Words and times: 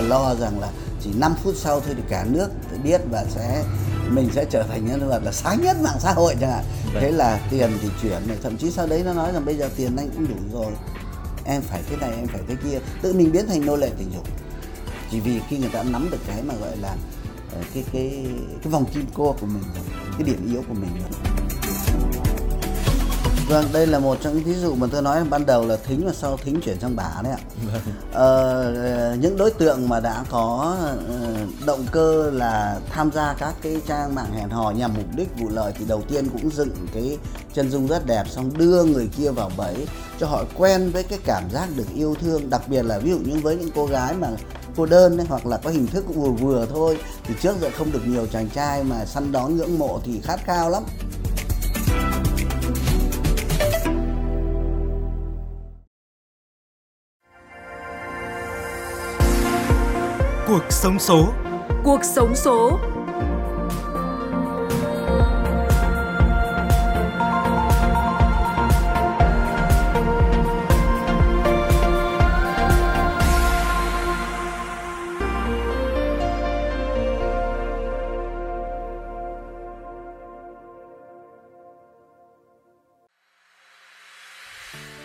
là 0.00 0.08
lo 0.08 0.34
rằng 0.34 0.60
là 0.60 0.68
chỉ 1.04 1.10
5 1.14 1.34
phút 1.42 1.54
sau 1.56 1.80
thôi 1.80 1.94
thì 1.96 2.02
cả 2.08 2.24
nước 2.30 2.48
biết 2.84 3.00
và 3.10 3.24
sẽ 3.34 3.64
mình 4.10 4.28
sẽ 4.34 4.44
trở 4.50 4.62
thành 4.62 4.86
nhân 4.86 5.08
vật 5.08 5.22
là 5.24 5.32
sáng 5.32 5.60
nhất 5.62 5.76
mạng 5.82 5.96
xã 6.00 6.12
hội 6.12 6.36
chẳng 6.40 6.50
hạn 6.50 6.64
Vâng. 6.94 7.02
thế 7.02 7.10
là 7.10 7.40
tiền 7.50 7.70
thì 7.82 7.88
chuyển 8.02 8.28
này 8.28 8.36
thậm 8.42 8.56
chí 8.56 8.70
sau 8.70 8.86
đấy 8.86 9.02
nó 9.04 9.12
nói 9.12 9.32
rằng 9.32 9.44
bây 9.44 9.56
giờ 9.56 9.68
tiền 9.76 9.96
anh 9.96 10.08
cũng 10.10 10.28
đủ 10.28 10.58
rồi 10.62 10.72
em 11.44 11.62
phải 11.62 11.82
thế 11.90 11.96
này 11.96 12.10
em 12.16 12.26
phải 12.26 12.40
thế 12.48 12.54
kia 12.64 12.78
tự 13.02 13.12
mình 13.12 13.32
biến 13.32 13.46
thành 13.46 13.66
nô 13.66 13.76
lệ 13.76 13.90
tình 13.98 14.10
dục 14.14 14.28
chỉ 15.10 15.20
vì 15.20 15.40
khi 15.48 15.58
người 15.58 15.70
ta 15.72 15.82
nắm 15.82 16.08
được 16.10 16.18
cái 16.26 16.42
mà 16.42 16.54
gọi 16.60 16.76
là 16.76 16.96
ờ, 17.52 17.58
cái 17.74 17.84
cái 17.92 18.26
cái 18.62 18.72
vòng 18.72 18.84
kim 18.94 19.06
cô 19.14 19.36
của 19.40 19.46
mình 19.46 19.62
rồi, 19.74 19.84
cái 20.18 20.22
điểm 20.22 20.46
yếu 20.52 20.62
của 20.68 20.74
mình 20.74 20.90
rồi. 21.00 21.37
Vâng, 23.48 23.64
đây 23.72 23.86
là 23.86 23.98
một 23.98 24.18
trong 24.20 24.34
những 24.34 24.44
ví 24.44 24.54
dụ 24.54 24.74
mà 24.74 24.86
tôi 24.92 25.02
nói 25.02 25.24
ban 25.24 25.46
đầu 25.46 25.66
là 25.66 25.76
thính 25.86 26.06
và 26.06 26.12
sau 26.12 26.36
thính 26.36 26.60
chuyển 26.60 26.80
sang 26.80 26.96
bả 26.96 27.10
đấy 27.22 27.32
ạ. 27.32 27.38
Ờ, 28.12 29.16
những 29.20 29.36
đối 29.36 29.50
tượng 29.50 29.88
mà 29.88 30.00
đã 30.00 30.24
có 30.30 30.76
ờ, 31.08 31.36
động 31.66 31.86
cơ 31.92 32.30
là 32.30 32.80
tham 32.90 33.10
gia 33.12 33.34
các 33.34 33.54
cái 33.62 33.80
trang 33.86 34.14
mạng 34.14 34.32
hẹn 34.34 34.48
hò 34.48 34.70
nhằm 34.70 34.94
mục 34.96 35.06
đích 35.16 35.28
vụ 35.38 35.48
lợi 35.48 35.72
thì 35.78 35.84
đầu 35.88 36.02
tiên 36.08 36.28
cũng 36.32 36.50
dựng 36.50 36.86
cái 36.94 37.18
chân 37.54 37.70
dung 37.70 37.86
rất 37.86 38.06
đẹp 38.06 38.24
xong 38.28 38.58
đưa 38.58 38.84
người 38.84 39.08
kia 39.16 39.30
vào 39.30 39.50
bẫy 39.56 39.86
cho 40.20 40.26
họ 40.26 40.44
quen 40.56 40.90
với 40.90 41.02
cái 41.02 41.18
cảm 41.24 41.50
giác 41.52 41.68
được 41.76 41.86
yêu 41.94 42.14
thương 42.20 42.50
đặc 42.50 42.62
biệt 42.68 42.82
là 42.82 42.98
ví 42.98 43.10
dụ 43.10 43.18
như 43.18 43.40
với 43.42 43.56
những 43.56 43.70
cô 43.74 43.86
gái 43.86 44.14
mà 44.14 44.28
cô 44.76 44.86
đơn 44.86 45.18
ấy, 45.18 45.26
hoặc 45.28 45.46
là 45.46 45.56
có 45.56 45.70
hình 45.70 45.86
thức 45.86 46.04
vừa 46.14 46.30
vừa 46.30 46.66
thôi 46.72 46.98
thì 47.24 47.34
trước 47.42 47.56
giờ 47.60 47.70
không 47.78 47.92
được 47.92 48.02
nhiều 48.06 48.26
chàng 48.32 48.48
trai 48.48 48.84
mà 48.84 49.04
săn 49.04 49.32
đón 49.32 49.56
ngưỡng 49.56 49.78
mộ 49.78 50.00
thì 50.04 50.20
khát 50.20 50.40
khao 50.44 50.70
lắm 50.70 50.82
Cuộc 60.48 60.64
sống 60.70 60.98
số. 60.98 61.32
Cuộc 61.84 62.04
sống 62.04 62.34
số. 62.36 62.78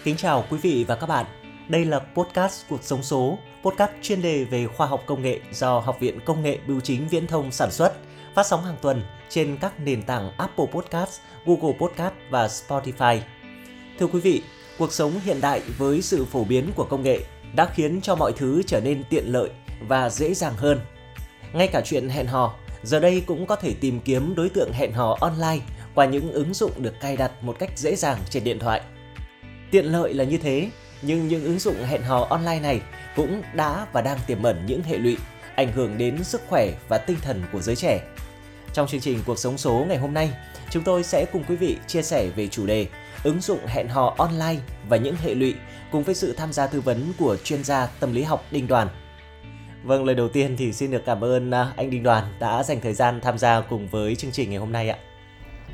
Kính 0.03 0.17
chào 0.17 0.45
quý 0.50 0.57
vị 0.57 0.85
và 0.88 0.95
các 0.95 1.07
bạn. 1.07 1.25
Đây 1.69 1.85
là 1.85 2.00
podcast 2.00 2.66
Cuộc 2.69 2.83
sống 2.83 3.03
số, 3.03 3.38
podcast 3.64 3.92
chuyên 4.02 4.22
đề 4.22 4.44
về 4.44 4.67
khoa 4.67 4.88
học 4.88 5.03
công 5.06 5.22
nghệ 5.22 5.39
do 5.52 5.80
Học 5.80 6.00
viện 6.00 6.19
Công 6.25 6.44
nghệ 6.44 6.58
Bưu 6.67 6.80
chính 6.80 7.08
Viễn 7.08 7.28
thông 7.28 7.52
sản 7.52 7.72
xuất, 7.72 7.94
phát 8.36 8.45
sóng 8.45 8.64
hàng 8.64 8.75
tuần 8.81 9.03
trên 9.30 9.58
các 9.61 9.80
nền 9.80 10.02
tảng 10.02 10.31
Apple 10.38 10.66
Podcast, 10.72 11.19
Google 11.45 11.78
Podcast 11.80 12.14
và 12.30 12.47
Spotify. 12.47 13.19
Thưa 14.00 14.08
quý 14.08 14.19
vị, 14.19 14.41
cuộc 14.78 14.91
sống 14.91 15.19
hiện 15.25 15.41
đại 15.41 15.61
với 15.78 16.02
sự 16.02 16.25
phổ 16.25 16.44
biến 16.44 16.72
của 16.75 16.84
công 16.84 17.03
nghệ 17.03 17.19
đã 17.56 17.69
khiến 17.73 18.02
cho 18.02 18.16
mọi 18.16 18.34
thứ 18.38 18.64
trở 18.67 18.81
nên 18.81 19.03
tiện 19.09 19.25
lợi 19.25 19.50
và 19.88 20.09
dễ 20.09 20.34
dàng 20.34 20.53
hơn. 20.58 20.80
Ngay 21.53 21.67
cả 21.67 21.81
chuyện 21.86 22.09
hẹn 22.09 22.28
hò, 22.28 22.53
giờ 22.84 23.00
đây 23.00 23.23
cũng 23.25 23.45
có 23.45 23.56
thể 23.56 23.73
tìm 23.81 24.00
kiếm 24.00 24.36
đối 24.36 24.50
tượng 24.50 24.72
hẹn 24.73 24.91
hò 24.91 25.17
online 25.22 25.66
qua 25.95 26.06
những 26.06 26.31
ứng 26.31 26.53
dụng 26.53 26.72
được 26.78 27.00
cài 27.00 27.17
đặt 27.17 27.31
một 27.44 27.56
cách 27.59 27.69
dễ 27.75 27.95
dàng 27.95 28.19
trên 28.30 28.44
điện 28.44 28.59
thoại. 28.59 28.81
Tiện 29.72 29.86
lợi 29.86 30.14
là 30.14 30.23
như 30.23 30.38
thế, 30.38 30.69
nhưng 31.06 31.28
những 31.28 31.44
ứng 31.44 31.59
dụng 31.59 31.84
hẹn 31.84 32.02
hò 32.02 32.28
online 32.30 32.59
này 32.59 32.82
cũng 33.16 33.42
đã 33.54 33.88
và 33.94 34.02
đang 34.02 34.18
tiềm 34.28 34.44
ẩn 34.44 34.66
những 34.66 34.84
hệ 34.84 34.98
lụy 34.98 35.18
ảnh 35.56 35.72
hưởng 35.72 35.98
đến 35.98 36.23
sức 36.23 36.42
khỏe 36.48 36.72
và 36.88 36.98
tinh 36.98 37.18
thần 37.22 37.44
của 37.52 37.62
giới 37.62 37.76
trẻ. 37.76 38.02
Trong 38.74 38.88
chương 38.88 39.02
trình 39.02 39.19
Cuộc 39.25 39.40
sống 39.40 39.58
số 39.58 39.86
ngày 39.90 39.97
hôm 39.97 40.13
nay, 40.13 40.31
chúng 40.69 40.84
tôi 40.84 41.03
sẽ 41.03 41.25
cùng 41.34 41.44
quý 41.44 41.56
vị 41.56 41.78
chia 41.88 42.02
sẻ 42.02 42.28
về 42.36 42.47
chủ 42.47 42.66
đề 42.66 42.88
ứng 43.24 43.42
dụng 43.42 43.59
hẹn 43.68 43.88
hò 43.88 44.16
online 44.18 44.62
và 44.90 44.97
những 44.97 45.16
hệ 45.24 45.36
lụy 45.36 45.56
cùng 45.92 46.03
với 46.03 46.16
sự 46.16 46.34
tham 46.34 46.53
gia 46.53 46.68
tư 46.68 46.81
vấn 46.81 47.13
của 47.19 47.38
chuyên 47.44 47.63
gia 47.63 47.86
tâm 47.86 48.13
lý 48.13 48.24
học 48.24 48.46
Đinh 48.52 48.68
Đoàn. 48.68 48.88
Vâng, 49.84 50.06
lời 50.06 50.16
đầu 50.16 50.30
tiên 50.30 50.56
thì 50.58 50.74
xin 50.74 50.92
được 50.92 51.06
cảm 51.06 51.24
ơn 51.24 51.52
à, 51.52 51.74
anh 51.75 51.90
Đinh 51.90 52.03
Đoàn 52.03 52.24
đã 52.40 52.63
dành 52.63 52.81
thời 52.81 52.94
gian 52.94 53.19
tham 53.22 53.38
gia 53.38 53.62
cùng 53.62 53.88
với 53.88 54.16
chương 54.16 54.31
trình 54.31 54.50
ngày 54.50 54.59
hôm 54.59 54.72
nay 54.72 54.90
ạ. 54.90 54.97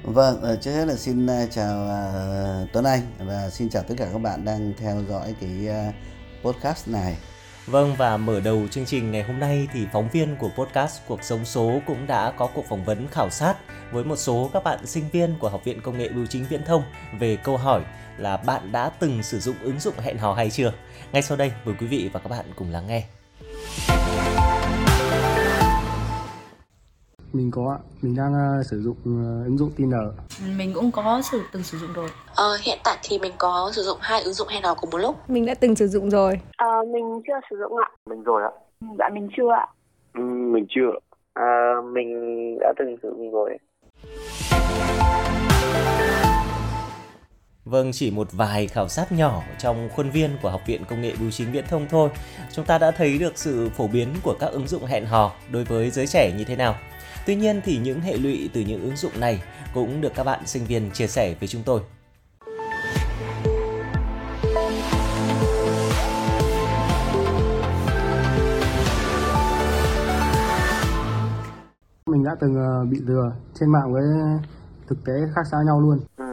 Vâng, 0.04 0.42
ờ, 0.42 0.56
trước 0.56 0.72
hết 0.72 0.86
là 0.86 0.96
xin 0.96 1.28
ờ, 1.28 1.46
chào 1.52 1.88
ờ, 1.88 2.68
Tuấn 2.74 2.86
Anh 2.86 3.02
và 3.20 3.50
xin 3.50 3.70
chào 3.70 3.84
tất 3.84 3.96
cả 3.98 4.10
các 4.14 4.20
bạn 4.20 4.46
đang 4.46 4.74
theo 4.78 5.04
dõi 5.10 5.36
cái 5.42 5.68
podcast 6.44 6.88
này. 6.88 7.18
Vâng 7.66 7.96
và 7.98 8.18
mở 8.18 8.40
đầu 8.40 8.68
chương 8.72 8.86
trình 8.86 9.12
ngày 9.12 9.24
hôm 9.24 9.40
nay 9.40 9.68
thì 9.74 9.88
phóng 9.94 10.10
viên 10.10 10.36
của 10.36 10.50
podcast 10.58 11.02
Cuộc 11.08 11.24
sống 11.24 11.46
số 11.46 11.80
cũng 11.88 12.08
đã 12.08 12.32
có 12.32 12.50
cuộc 12.56 12.66
phỏng 12.70 12.86
vấn 12.86 13.08
khảo 13.08 13.30
sát 13.30 13.56
với 13.92 14.04
một 14.04 14.16
số 14.16 14.50
các 14.54 14.64
bạn 14.64 14.86
sinh 14.86 15.10
viên 15.12 15.36
của 15.40 15.50
Học 15.50 15.62
viện 15.64 15.82
Công 15.82 15.98
nghệ 15.98 16.10
Bưu 16.10 16.26
chính 16.26 16.46
Viễn 16.50 16.66
thông 16.66 16.84
về 17.20 17.36
câu 17.36 17.58
hỏi 17.58 17.82
là 18.18 18.38
bạn 18.38 18.72
đã 18.72 18.90
từng 18.90 19.24
sử 19.24 19.40
dụng 19.40 19.56
ứng 19.62 19.80
dụng 19.80 20.00
hẹn 20.00 20.18
hò 20.18 20.34
hay 20.34 20.50
chưa? 20.50 20.74
Ngay 21.12 21.22
sau 21.22 21.38
đây 21.38 21.52
mời 21.66 21.76
quý 21.80 21.88
vị 21.88 22.10
và 22.14 22.20
các 22.20 22.30
bạn 22.30 22.46
cùng 22.56 22.72
lắng 22.72 22.88
nghe. 22.88 23.04
Mình 27.34 27.52
có 27.52 27.72
ạ, 27.72 27.80
mình 28.02 28.16
đang 28.16 28.34
ờ, 28.34 28.64
sử 28.64 28.82
dụng 28.82 28.96
ờ, 29.06 29.44
ứng 29.46 29.58
dụng 29.58 29.72
Tinder. 29.78 30.02
Mình 30.58 30.74
cũng 30.74 30.92
có 30.92 31.22
sử 31.32 31.42
từng 31.52 31.64
sử 31.64 31.78
dụng 31.78 31.94
rồi 31.94 32.10
Ờ, 32.36 32.58
hiện 32.62 32.80
tại 32.84 32.98
thì 33.04 33.20
mình 33.20 33.32
có 33.38 33.72
sử 33.76 33.84
dụng 33.84 33.98
hai 34.02 34.22
ứng 34.24 34.34
dụng 34.34 34.48
hẹn 34.48 34.64
hò 34.64 34.74
cùng 34.74 34.90
một 34.90 34.98
lúc. 34.98 35.30
Mình 35.30 35.46
đã 35.46 35.54
từng 35.54 35.76
sử 35.76 35.88
dụng 35.88 36.10
rồi. 36.10 36.40
Ờ, 36.58 36.84
mình 36.94 37.22
chưa 37.28 37.40
sử 37.50 37.56
dụng 37.60 37.78
ạ. 37.78 37.90
Mình 38.10 38.24
rồi 38.24 38.44
ạ. 38.44 38.52
Dạ 39.00 39.10
mình 39.14 39.30
chưa 39.38 39.52
ạ. 39.52 39.68
Ừ, 40.14 40.22
mình 40.54 40.66
chưa. 40.70 40.92
À, 41.34 41.74
mình 41.94 42.10
đã 42.60 42.74
từng 42.80 42.96
sử 43.04 43.10
dụng 43.18 43.32
rồi. 43.32 43.58
Vâng, 47.66 47.92
chỉ 47.92 48.12
một 48.12 48.28
vài 48.32 48.68
khảo 48.68 48.88
sát 48.88 49.12
nhỏ 49.12 49.44
trong 49.58 49.90
khuôn 49.96 50.10
viên 50.10 50.38
của 50.42 50.50
Học 50.50 50.62
viện 50.68 50.82
Công 50.90 51.02
nghệ 51.02 51.14
Bưu 51.20 51.32
chính 51.32 51.52
Viễn 51.52 51.66
thông 51.68 51.88
thôi, 51.90 52.10
chúng 52.52 52.66
ta 52.66 52.78
đã 52.78 52.92
thấy 52.92 53.18
được 53.18 53.38
sự 53.38 53.70
phổ 53.78 53.88
biến 53.88 54.08
của 54.24 54.36
các 54.40 54.52
ứng 54.52 54.68
dụng 54.68 54.86
hẹn 54.86 55.06
hò 55.06 55.32
đối 55.52 55.64
với 55.64 55.90
giới 55.90 56.08
trẻ 56.08 56.32
như 56.38 56.44
thế 56.44 56.56
nào. 56.56 56.76
Tuy 57.30 57.36
nhiên 57.36 57.62
thì 57.64 57.78
những 57.84 58.00
hệ 58.00 58.18
lụy 58.18 58.50
từ 58.54 58.62
những 58.68 58.82
ứng 58.82 58.96
dụng 58.96 59.12
này 59.20 59.42
cũng 59.74 60.02
được 60.02 60.12
các 60.16 60.24
bạn 60.24 60.40
sinh 60.46 60.64
viên 60.68 60.92
chia 60.94 61.08
sẻ 61.08 61.36
với 61.40 61.48
chúng 61.48 61.62
tôi. 61.66 61.80
Mình 72.06 72.24
đã 72.24 72.36
từng 72.42 72.56
ờ, 72.56 72.86
bị 72.92 72.98
lừa 73.08 73.32
trên 73.54 73.70
mạng 73.72 73.94
với 73.94 74.04
thực 74.88 74.98
tế 75.06 75.14
khác 75.36 75.42
xa 75.52 75.58
nhau 75.66 75.82
luôn. 75.82 76.00
Ừ, 76.18 76.26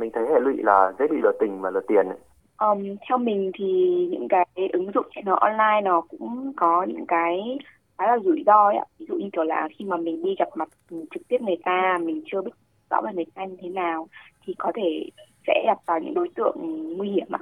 mình 0.00 0.10
thấy 0.14 0.24
hệ 0.34 0.40
lụy 0.40 0.54
là 0.56 0.92
dễ 0.98 1.04
bị 1.10 1.16
lừa 1.22 1.32
tình 1.40 1.60
và 1.60 1.70
lừa 1.70 1.82
tiền. 1.88 2.06
ấy. 2.06 2.18
Ờm, 2.56 2.78
theo 3.08 3.18
mình 3.18 3.50
thì 3.58 3.64
những 4.10 4.28
cái 4.28 4.46
ứng 4.72 4.90
dụng 4.94 5.06
hẹn 5.16 5.26
hò 5.26 5.38
online 5.40 5.80
nó 5.84 6.00
cũng 6.00 6.52
có 6.56 6.86
những 6.88 7.06
cái 7.06 7.58
khá 8.00 8.06
là 8.06 8.18
rủi 8.24 8.42
ro 8.46 8.66
ấy 8.66 8.76
ạ. 8.76 8.84
Ví 8.98 9.06
dụ 9.08 9.14
như 9.16 9.28
kiểu 9.32 9.44
là 9.44 9.68
khi 9.78 9.84
mà 9.84 9.96
mình 9.96 10.22
đi 10.24 10.30
gặp 10.38 10.48
mặt 10.56 10.68
trực 11.14 11.22
tiếp 11.28 11.38
người 11.40 11.56
ta, 11.64 11.98
mình 12.02 12.22
chưa 12.26 12.42
biết 12.42 12.50
rõ 12.90 13.00
về 13.04 13.12
người 13.14 13.24
ta 13.34 13.44
như 13.44 13.56
thế 13.62 13.68
nào 13.68 14.08
thì 14.46 14.54
có 14.58 14.72
thể 14.76 15.10
sẽ 15.46 15.62
gặp 15.66 15.78
vào 15.86 16.00
những 16.00 16.14
đối 16.14 16.28
tượng 16.36 16.56
nguy 16.98 17.10
hiểm 17.10 17.26
ạ. 17.30 17.40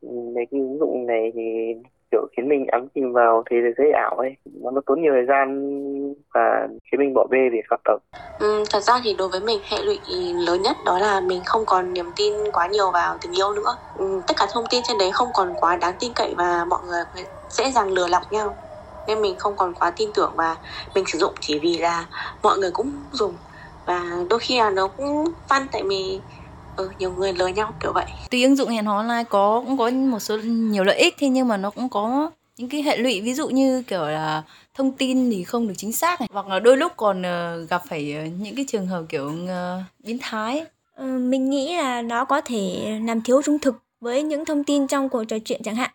Ừ, 0.00 0.08
Mấy 0.34 0.46
cái 0.50 0.60
ứng 0.60 0.78
dụng 0.80 1.06
này 1.06 1.32
thì 1.34 1.40
kiểu 2.10 2.26
khiến 2.36 2.48
mình 2.48 2.66
ám 2.72 2.88
chìm 2.94 3.12
vào 3.12 3.42
thế 3.50 3.56
giới 3.78 3.92
ảo 3.92 4.16
ấy. 4.16 4.30
Nó 4.44 4.70
nó 4.70 4.80
tốn 4.86 5.02
nhiều 5.02 5.12
thời 5.16 5.26
gian 5.28 5.48
và 6.34 6.68
khiến 6.90 7.00
mình 7.00 7.14
bỏ 7.14 7.26
bê 7.30 7.38
việc 7.52 7.64
học 7.70 7.80
tập. 7.84 7.98
Ừm, 8.38 8.64
thật 8.70 8.80
ra 8.80 9.00
thì 9.04 9.14
đối 9.18 9.28
với 9.28 9.40
mình 9.40 9.60
hệ 9.70 9.82
lụy 9.84 10.00
lớn 10.46 10.62
nhất 10.62 10.76
đó 10.84 10.98
là 10.98 11.20
mình 11.20 11.42
không 11.46 11.66
còn 11.66 11.92
niềm 11.92 12.12
tin 12.16 12.34
quá 12.52 12.66
nhiều 12.66 12.90
vào 12.92 13.18
tình 13.20 13.32
yêu 13.38 13.52
nữa. 13.54 13.76
Ừm, 13.94 14.22
tất 14.26 14.34
cả 14.36 14.46
thông 14.52 14.64
tin 14.70 14.82
trên 14.84 14.98
đấy 14.98 15.10
không 15.12 15.28
còn 15.34 15.56
quá 15.56 15.76
đáng 15.76 15.94
tin 16.00 16.12
cậy 16.14 16.34
và 16.38 16.64
mọi 16.64 16.80
người 16.84 17.24
dễ 17.48 17.70
dàng 17.70 17.88
lừa 17.92 18.08
lọc 18.08 18.22
nhau. 18.32 18.56
Nên 19.06 19.22
mình 19.22 19.38
không 19.38 19.56
còn 19.56 19.74
quá 19.74 19.90
tin 19.90 20.10
tưởng 20.14 20.32
và 20.36 20.56
mình 20.94 21.04
sử 21.06 21.18
dụng 21.18 21.34
chỉ 21.40 21.58
vì 21.58 21.78
là 21.78 22.06
mọi 22.42 22.58
người 22.58 22.70
cũng 22.70 22.92
dùng 23.12 23.34
và 23.86 24.04
đôi 24.30 24.38
khi 24.38 24.58
là 24.58 24.70
nó 24.70 24.88
cũng 24.88 25.24
fun 25.48 25.66
tại 25.72 25.82
vì 25.88 26.20
ừ, 26.76 26.90
nhiều 26.98 27.12
người 27.12 27.32
lừa 27.32 27.46
nhau 27.46 27.72
kiểu 27.80 27.92
vậy. 27.94 28.06
Tuy 28.30 28.42
ứng 28.42 28.56
dụng 28.56 28.68
hẹn 28.68 28.86
hò 28.86 28.96
online 28.96 29.24
có 29.24 29.62
cũng 29.66 29.78
có 29.78 29.90
một 29.90 30.18
số 30.20 30.38
nhiều 30.44 30.84
lợi 30.84 30.96
ích 30.96 31.14
thế 31.18 31.28
nhưng 31.28 31.48
mà 31.48 31.56
nó 31.56 31.70
cũng 31.70 31.88
có 31.88 32.30
những 32.56 32.68
cái 32.68 32.82
hệ 32.82 32.96
lụy 32.96 33.20
ví 33.20 33.34
dụ 33.34 33.48
như 33.48 33.82
kiểu 33.82 34.04
là 34.04 34.42
thông 34.74 34.92
tin 34.92 35.30
thì 35.30 35.44
không 35.44 35.68
được 35.68 35.74
chính 35.76 35.92
xác 35.92 36.20
này 36.20 36.28
hoặc 36.32 36.46
là 36.48 36.58
đôi 36.60 36.76
lúc 36.76 36.92
còn 36.96 37.22
ờ, 37.22 37.66
gặp 37.70 37.82
phải 37.88 38.12
ờ, 38.12 38.24
những 38.24 38.56
cái 38.56 38.64
trường 38.68 38.86
hợp 38.86 39.04
kiểu 39.08 39.32
biến 39.98 40.18
thái 40.20 40.66
Ờ, 41.00 41.06
mình 41.06 41.50
nghĩ 41.50 41.76
là 41.76 42.02
nó 42.02 42.24
có 42.24 42.40
thể 42.40 42.92
làm 43.06 43.22
thiếu 43.22 43.42
trung 43.42 43.58
thực 43.58 43.74
với 44.00 44.22
những 44.22 44.44
thông 44.44 44.64
tin 44.64 44.86
trong 44.86 45.08
cuộc 45.08 45.24
trò 45.24 45.36
chuyện 45.44 45.62
chẳng 45.64 45.74
hạn. 45.74 45.90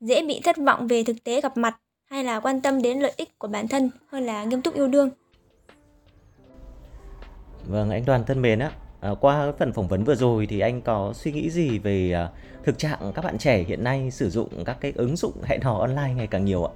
Dễ 0.00 0.22
bị 0.22 0.40
thất 0.44 0.56
vọng 0.56 0.88
về 0.88 1.04
thực 1.04 1.24
tế 1.24 1.40
gặp 1.40 1.56
mặt 1.56 1.76
hay 2.12 2.24
là 2.24 2.40
quan 2.40 2.60
tâm 2.60 2.82
đến 2.82 2.98
lợi 3.00 3.12
ích 3.16 3.38
của 3.38 3.48
bản 3.48 3.68
thân 3.68 3.90
hơn 4.10 4.22
là 4.22 4.44
nghiêm 4.44 4.62
túc 4.62 4.74
yêu 4.74 4.88
đương. 4.88 5.10
Vâng, 7.68 7.90
anh 7.90 8.04
Đoàn 8.04 8.24
thân 8.24 8.42
mến 8.42 8.58
á, 8.58 8.70
à, 9.00 9.10
qua 9.20 9.44
cái 9.44 9.52
phần 9.58 9.72
phỏng 9.72 9.88
vấn 9.88 10.04
vừa 10.04 10.14
rồi 10.14 10.46
thì 10.50 10.60
anh 10.60 10.82
có 10.82 11.12
suy 11.14 11.32
nghĩ 11.32 11.50
gì 11.50 11.78
về 11.78 12.12
à, 12.12 12.30
thực 12.64 12.78
trạng 12.78 13.12
các 13.14 13.24
bạn 13.24 13.38
trẻ 13.38 13.64
hiện 13.68 13.84
nay 13.84 14.10
sử 14.10 14.30
dụng 14.30 14.64
các 14.64 14.76
cái 14.80 14.92
ứng 14.96 15.16
dụng 15.16 15.32
hẹn 15.42 15.60
hò 15.60 15.78
online 15.78 16.14
ngày 16.16 16.26
càng 16.26 16.44
nhiều 16.44 16.64
ạ? 16.64 16.72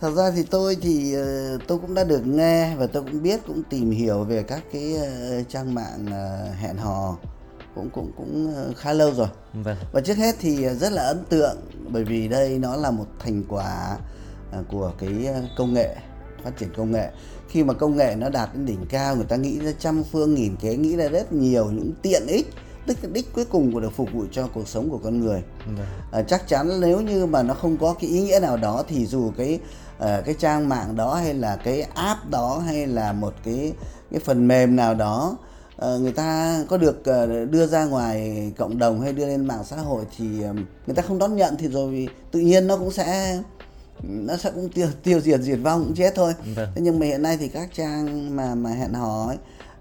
thật 0.00 0.10
ra 0.10 0.30
thì 0.36 0.42
tôi 0.50 0.76
thì 0.82 1.14
ờ, 1.14 1.58
tôi 1.66 1.78
cũng 1.78 1.94
đã 1.94 2.04
được 2.04 2.26
nghe 2.26 2.76
và 2.76 2.86
tôi 2.86 3.02
cũng 3.02 3.22
biết 3.22 3.40
cũng 3.46 3.62
tìm 3.70 3.90
hiểu 3.90 4.24
về 4.24 4.42
các 4.42 4.62
cái 4.72 4.96
ờ, 4.96 5.42
trang 5.48 5.74
mạng 5.74 6.06
ờ, 6.10 6.52
hẹn 6.60 6.76
hò 6.76 7.16
cũng 7.74 7.90
cũng 7.90 8.12
cũng 8.16 8.54
khá 8.76 8.92
lâu 8.92 9.14
rồi 9.14 9.28
Vâng. 9.52 9.76
và 9.92 10.00
trước 10.00 10.16
hết 10.16 10.34
thì 10.40 10.68
rất 10.68 10.92
là 10.92 11.02
ấn 11.02 11.24
tượng 11.28 11.56
bởi 11.88 12.04
vì 12.04 12.28
đây 12.28 12.58
nó 12.58 12.76
là 12.76 12.90
một 12.90 13.06
thành 13.18 13.42
quả 13.48 13.96
của 14.70 14.92
cái 14.98 15.26
ờ, 15.26 15.42
công 15.56 15.74
nghệ 15.74 15.96
phát 16.44 16.58
triển 16.58 16.68
công 16.76 16.92
nghệ 16.92 17.10
khi 17.48 17.64
mà 17.64 17.74
công 17.74 17.96
nghệ 17.96 18.14
nó 18.18 18.28
đạt 18.28 18.50
đến 18.54 18.66
đỉnh 18.66 18.86
cao 18.88 19.16
người 19.16 19.24
ta 19.24 19.36
nghĩ 19.36 19.58
ra 19.60 19.72
trăm 19.78 20.02
phương 20.04 20.34
nghìn 20.34 20.56
kế 20.56 20.76
nghĩ 20.76 20.96
ra 20.96 21.08
rất 21.08 21.32
nhiều 21.32 21.70
những 21.70 21.92
tiện 22.02 22.26
ích 22.26 22.46
đích 22.86 23.12
đích 23.12 23.32
cuối 23.34 23.44
cùng 23.44 23.72
của 23.72 23.80
được 23.80 23.92
phục 23.96 24.08
vụ 24.12 24.24
cho 24.32 24.48
cuộc 24.54 24.68
sống 24.68 24.90
của 24.90 24.98
con 24.98 25.20
người 25.20 25.42
Vâng. 25.66 25.86
à, 26.12 26.22
chắc 26.22 26.48
chắn 26.48 26.80
nếu 26.80 27.00
như 27.00 27.26
mà 27.26 27.42
nó 27.42 27.54
không 27.54 27.76
có 27.76 27.94
cái 28.00 28.10
ý 28.10 28.20
nghĩa 28.20 28.38
nào 28.42 28.56
đó 28.56 28.84
thì 28.88 29.06
dù 29.06 29.32
cái 29.36 29.60
ờ, 29.98 30.22
cái 30.26 30.34
trang 30.38 30.68
mạng 30.68 30.96
đó 30.96 31.14
hay 31.14 31.34
là 31.34 31.56
cái 31.56 31.82
app 31.82 32.30
đó 32.30 32.62
hay 32.66 32.86
là 32.86 33.12
một 33.12 33.34
cái 33.44 33.72
cái 34.10 34.20
phần 34.20 34.48
mềm 34.48 34.76
nào 34.76 34.94
đó 34.94 35.36
ờ, 35.76 35.98
người 35.98 36.12
ta 36.12 36.58
có 36.68 36.76
được 36.76 37.04
ờ, 37.04 37.44
đưa 37.44 37.66
ra 37.66 37.84
ngoài 37.84 38.52
cộng 38.58 38.78
đồng 38.78 39.00
hay 39.00 39.12
đưa 39.12 39.26
lên 39.26 39.46
mạng 39.46 39.64
xã 39.64 39.76
hội 39.76 40.04
thì 40.18 40.42
ờ, 40.42 40.52
người 40.86 40.96
ta 40.96 41.02
không 41.02 41.18
đón 41.18 41.36
nhận 41.36 41.56
thì 41.56 41.68
rồi 41.68 42.08
tự 42.30 42.40
nhiên 42.40 42.66
nó 42.66 42.76
cũng 42.76 42.90
sẽ 42.90 43.38
nó 44.02 44.36
sẽ 44.36 44.50
cũng 44.50 44.68
tiêu 44.68 44.88
tiêu 45.02 45.20
diệt 45.20 45.40
diệt 45.40 45.58
vong 45.62 45.84
cũng 45.84 45.94
chết 45.94 46.12
thôi 46.16 46.34
Vâng. 46.54 46.68
thế 46.74 46.82
nhưng 46.82 46.98
mà 46.98 47.06
hiện 47.06 47.22
nay 47.22 47.36
thì 47.36 47.48
các 47.48 47.68
trang 47.74 48.36
mà 48.36 48.54
mà 48.54 48.70
hẹn 48.70 48.92
hò 48.92 49.26
ấy 49.26 49.36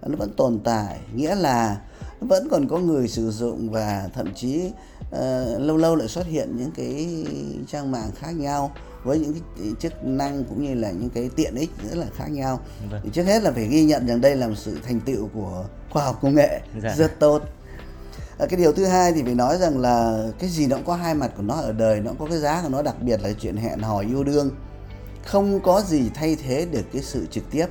nó 0.07 0.15
vẫn 0.17 0.33
tồn 0.37 0.59
tại 0.63 0.99
nghĩa 1.15 1.35
là 1.35 1.77
vẫn 2.19 2.47
còn 2.51 2.67
có 2.67 2.77
người 2.77 3.07
sử 3.07 3.31
dụng 3.31 3.69
và 3.69 4.09
thậm 4.13 4.33
chí 4.35 4.71
ờ, 5.11 5.59
lâu 5.59 5.77
lâu 5.77 5.95
lại 5.95 6.07
xuất 6.07 6.25
hiện 6.27 6.57
những 6.57 6.71
cái 6.71 7.25
trang 7.71 7.91
mạng 7.91 8.11
khác 8.19 8.31
nhau 8.31 8.71
với 9.03 9.19
những 9.19 9.33
cái 9.33 9.67
chức 9.79 9.93
năng 10.03 10.43
cũng 10.43 10.63
như 10.63 10.73
là 10.73 10.91
những 10.91 11.09
cái 11.09 11.29
tiện 11.35 11.55
ích 11.55 11.69
rất 11.89 11.97
là 11.97 12.05
khác 12.15 12.27
nhau 12.31 12.59
Vâng. 12.91 13.01
thì 13.03 13.09
trước 13.13 13.23
hết 13.23 13.43
là 13.43 13.51
phải 13.51 13.67
ghi 13.67 13.83
nhận 13.83 14.07
rằng 14.07 14.21
đây 14.21 14.35
là 14.35 14.47
một 14.47 14.55
sự 14.57 14.77
thành 14.87 14.99
tựu 14.99 15.29
của 15.33 15.65
khoa 15.89 16.05
học 16.05 16.19
công 16.21 16.35
nghệ 16.35 16.59
Dạ. 16.83 16.95
rất 16.95 17.19
tốt 17.19 17.41
cái 18.45 18.59
điều 18.59 18.73
thứ 18.73 18.85
hai 18.85 19.13
thì 19.13 19.23
phải 19.23 19.35
nói 19.35 19.57
rằng 19.57 19.79
là 19.79 20.23
cái 20.39 20.49
gì 20.49 20.67
nó 20.67 20.75
cũng 20.75 20.85
có 20.85 20.95
hai 20.95 21.15
mặt 21.15 21.31
của 21.37 21.43
nó 21.43 21.53
ở 21.53 21.71
đời 21.71 21.99
nó 21.99 22.09
cũng 22.09 22.19
có 22.19 22.25
cái 22.25 22.39
giá 22.39 22.61
của 22.61 22.69
nó 22.69 22.81
đặc 22.81 22.95
biệt 23.01 23.21
là 23.23 23.29
chuyện 23.39 23.57
hẹn 23.57 23.79
hò 23.79 23.99
yêu 23.99 24.23
đương. 24.23 24.51
Không 25.25 25.59
có 25.59 25.81
gì 25.81 26.09
thay 26.13 26.35
thế 26.35 26.65
được 26.71 26.85
cái 26.93 27.01
sự 27.01 27.27
trực 27.31 27.43
tiếp. 27.51 27.65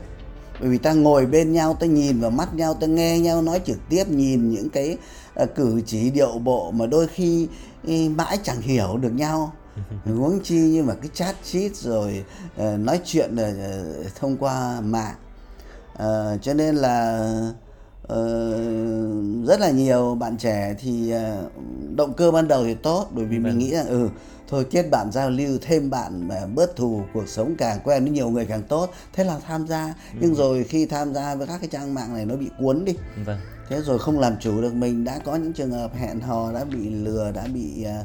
Bởi 0.61 0.69
vì 0.69 0.79
ta 0.79 0.93
ngồi 0.93 1.27
bên 1.27 1.53
nhau 1.53 1.77
ta 1.81 1.87
nhìn 1.87 2.21
vào 2.21 2.31
mắt 2.31 2.55
nhau 2.55 2.75
ta 2.75 2.87
nghe 2.87 3.19
nhau 3.19 3.43
nói 3.43 3.61
trực 3.65 3.79
tiếp 3.89 4.09
nhìn 4.09 4.51
những 4.51 4.71
cái 4.71 4.97
ờ, 5.35 5.47
cử 5.47 5.83
chỉ 5.87 6.11
điệu 6.11 6.39
bộ 6.39 6.71
mà 6.71 6.87
đôi 6.87 7.07
khi 7.07 7.49
ý, 7.85 8.09
mãi 8.09 8.39
chẳng 8.43 8.61
hiểu 8.61 8.97
được 8.97 9.13
nhau. 9.15 9.53
Huống 10.05 10.41
chi 10.43 10.57
như 10.57 10.83
mà 10.83 10.95
cái 10.95 11.11
chat 11.15 11.37
chít 11.45 11.77
rồi 11.77 12.25
ờ, 12.57 12.77
nói 12.77 13.01
chuyện 13.05 13.37
ờ, 13.37 13.53
thông 14.21 14.37
qua 14.37 14.81
mạng. 14.81 15.15
Ờ, 15.95 16.39
cho 16.43 16.55
nên 16.55 16.77
là 16.77 17.29
ờ, 18.09 18.59
rất 19.47 19.61
là 19.61 19.71
nhiều 19.71 20.15
bạn 20.21 20.37
trẻ 20.37 20.75
thì 20.81 21.11
ờ, 21.11 21.49
động 21.97 22.15
cơ 22.15 22.31
ban 22.31 22.49
đầu 22.49 22.65
thì 22.65 22.75
tốt 22.75 23.07
bởi 23.15 23.25
vì 23.25 23.39
mình 23.39 23.43
Vâng. 23.53 23.59
nghĩ 23.59 23.71
rằng 23.71 23.87
ừ 23.89 24.09
thôi 24.49 24.67
kết 24.71 24.83
bạn 24.91 25.13
giao 25.13 25.31
lưu 25.31 25.59
thêm 25.63 25.91
bạn 25.91 26.29
mà 26.29 26.47
bớt 26.55 26.77
thù 26.77 27.03
cuộc 27.15 27.29
sống 27.29 27.55
càng 27.59 27.79
quen 27.85 28.05
với 28.05 28.13
nhiều 28.13 28.31
người 28.31 28.45
càng 28.47 28.63
tốt 28.63 28.91
thế 29.13 29.25
là 29.25 29.39
tham 29.47 29.67
gia 29.67 29.95
nhưng 30.21 30.35
rồi 30.35 30.65
khi 30.65 30.87
tham 30.87 31.15
gia 31.15 31.35
với 31.35 31.47
các 31.47 31.59
cái 31.61 31.69
trang 31.73 31.95
mạng 31.95 32.15
này 32.15 32.27
nó 32.27 32.37
bị 32.37 32.51
cuốn 32.61 32.85
đi 32.85 32.95
Vâng. 33.27 33.39
thế 33.69 33.81
rồi 33.81 33.99
không 33.99 34.19
làm 34.19 34.35
chủ 34.41 34.61
được 34.61 34.75
mình 34.75 35.05
đã 35.05 35.19
có 35.25 35.37
những 35.37 35.53
trường 35.53 35.71
hợp 35.71 35.95
hẹn 35.95 36.21
hò 36.21 36.53
đã 36.53 36.65
bị 36.65 36.91
lừa 36.91 37.33
đã 37.35 37.47
bị 37.55 37.85
à, 37.85 38.05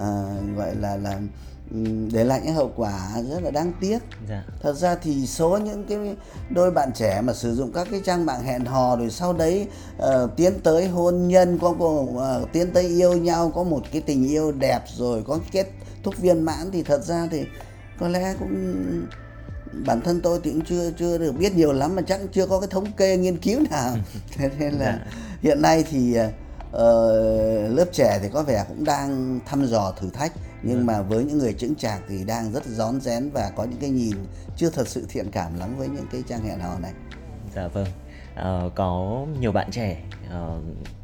à, 0.00 0.34
gọi 0.56 0.74
là 0.74 0.96
là 0.96 1.20
để 2.12 2.24
lại 2.24 2.40
những 2.44 2.54
hậu 2.54 2.72
quả 2.76 3.22
rất 3.30 3.42
là 3.42 3.50
đáng 3.50 3.72
tiếc. 3.80 3.98
Dạ. 4.28 4.44
thật 4.62 4.72
ra 4.72 4.94
thì 5.02 5.26
số 5.26 5.58
những 5.58 5.84
cái 5.88 6.16
đôi 6.50 6.70
bạn 6.70 6.90
trẻ 6.94 7.20
mà 7.20 7.32
sử 7.32 7.54
dụng 7.54 7.72
các 7.72 7.88
cái 7.90 8.00
trang 8.04 8.26
mạng 8.26 8.42
hẹn 8.42 8.64
hò 8.64 8.96
rồi 8.96 9.10
sau 9.10 9.32
đấy 9.32 9.66
ờ, 9.98 10.28
tiến 10.36 10.60
tới 10.60 10.88
hôn 10.88 11.28
nhân 11.28 11.58
có 11.58 11.74
có, 11.78 12.06
ờ, 12.16 12.44
tiến 12.52 12.70
tới 12.72 12.84
yêu 12.84 13.12
nhau 13.12 13.52
có 13.54 13.62
một 13.62 13.82
cái 13.92 14.02
tình 14.02 14.28
yêu 14.28 14.52
đẹp 14.52 14.80
rồi 14.96 15.22
có 15.26 15.38
kết 15.52 15.66
thúc 16.02 16.18
viên 16.18 16.42
mãn 16.42 16.70
thì 16.72 16.82
thật 16.82 17.04
ra 17.04 17.28
thì 17.30 17.44
có 17.98 18.08
lẽ 18.08 18.34
cũng 18.38 18.76
bản 19.86 20.00
thân 20.00 20.20
tôi 20.20 20.40
thì 20.42 20.50
cũng 20.50 20.64
chưa 20.64 20.90
chưa 20.98 21.18
được 21.18 21.32
biết 21.32 21.56
nhiều 21.56 21.72
lắm 21.72 21.96
mà 21.96 22.02
chắc 22.02 22.20
chưa 22.32 22.46
có 22.46 22.60
cái 22.60 22.68
thống 22.68 22.92
kê 22.92 23.16
nghiên 23.16 23.36
cứu 23.36 23.60
nào. 23.70 23.96
Thế 24.36 24.50
nên 24.58 24.72
là 24.72 25.06
hiện 25.42 25.62
nay 25.62 25.84
thì 25.90 26.16
ờ, 26.72 27.68
lớp 27.68 27.86
trẻ 27.92 28.18
thì 28.22 28.28
có 28.32 28.42
vẻ 28.42 28.64
cũng 28.68 28.84
đang 28.84 29.40
thăm 29.46 29.64
dò 29.64 29.92
thử 30.00 30.10
thách 30.10 30.32
nhưng 30.62 30.86
mà 30.86 31.02
với 31.02 31.24
những 31.24 31.38
người 31.38 31.52
chững 31.52 31.74
chạc 31.74 32.02
thì 32.08 32.24
đang 32.24 32.52
rất 32.52 32.64
rón 32.66 33.00
rén 33.00 33.30
và 33.30 33.50
có 33.56 33.64
những 33.64 33.78
cái 33.80 33.90
nhìn 33.90 34.16
chưa 34.56 34.70
thật 34.70 34.88
sự 34.88 35.06
thiện 35.08 35.30
cảm 35.30 35.58
lắm 35.58 35.76
với 35.76 35.88
những 35.88 36.06
cái 36.12 36.22
trang 36.28 36.42
hẹn 36.42 36.60
hò 36.60 36.78
này. 36.78 36.92
Dạ 37.54 37.68
vâng. 37.68 37.86
Ờ, 38.34 38.70
có 38.74 39.24
nhiều 39.40 39.52
bạn 39.52 39.70
trẻ 39.70 40.02
ờ, 40.30 40.60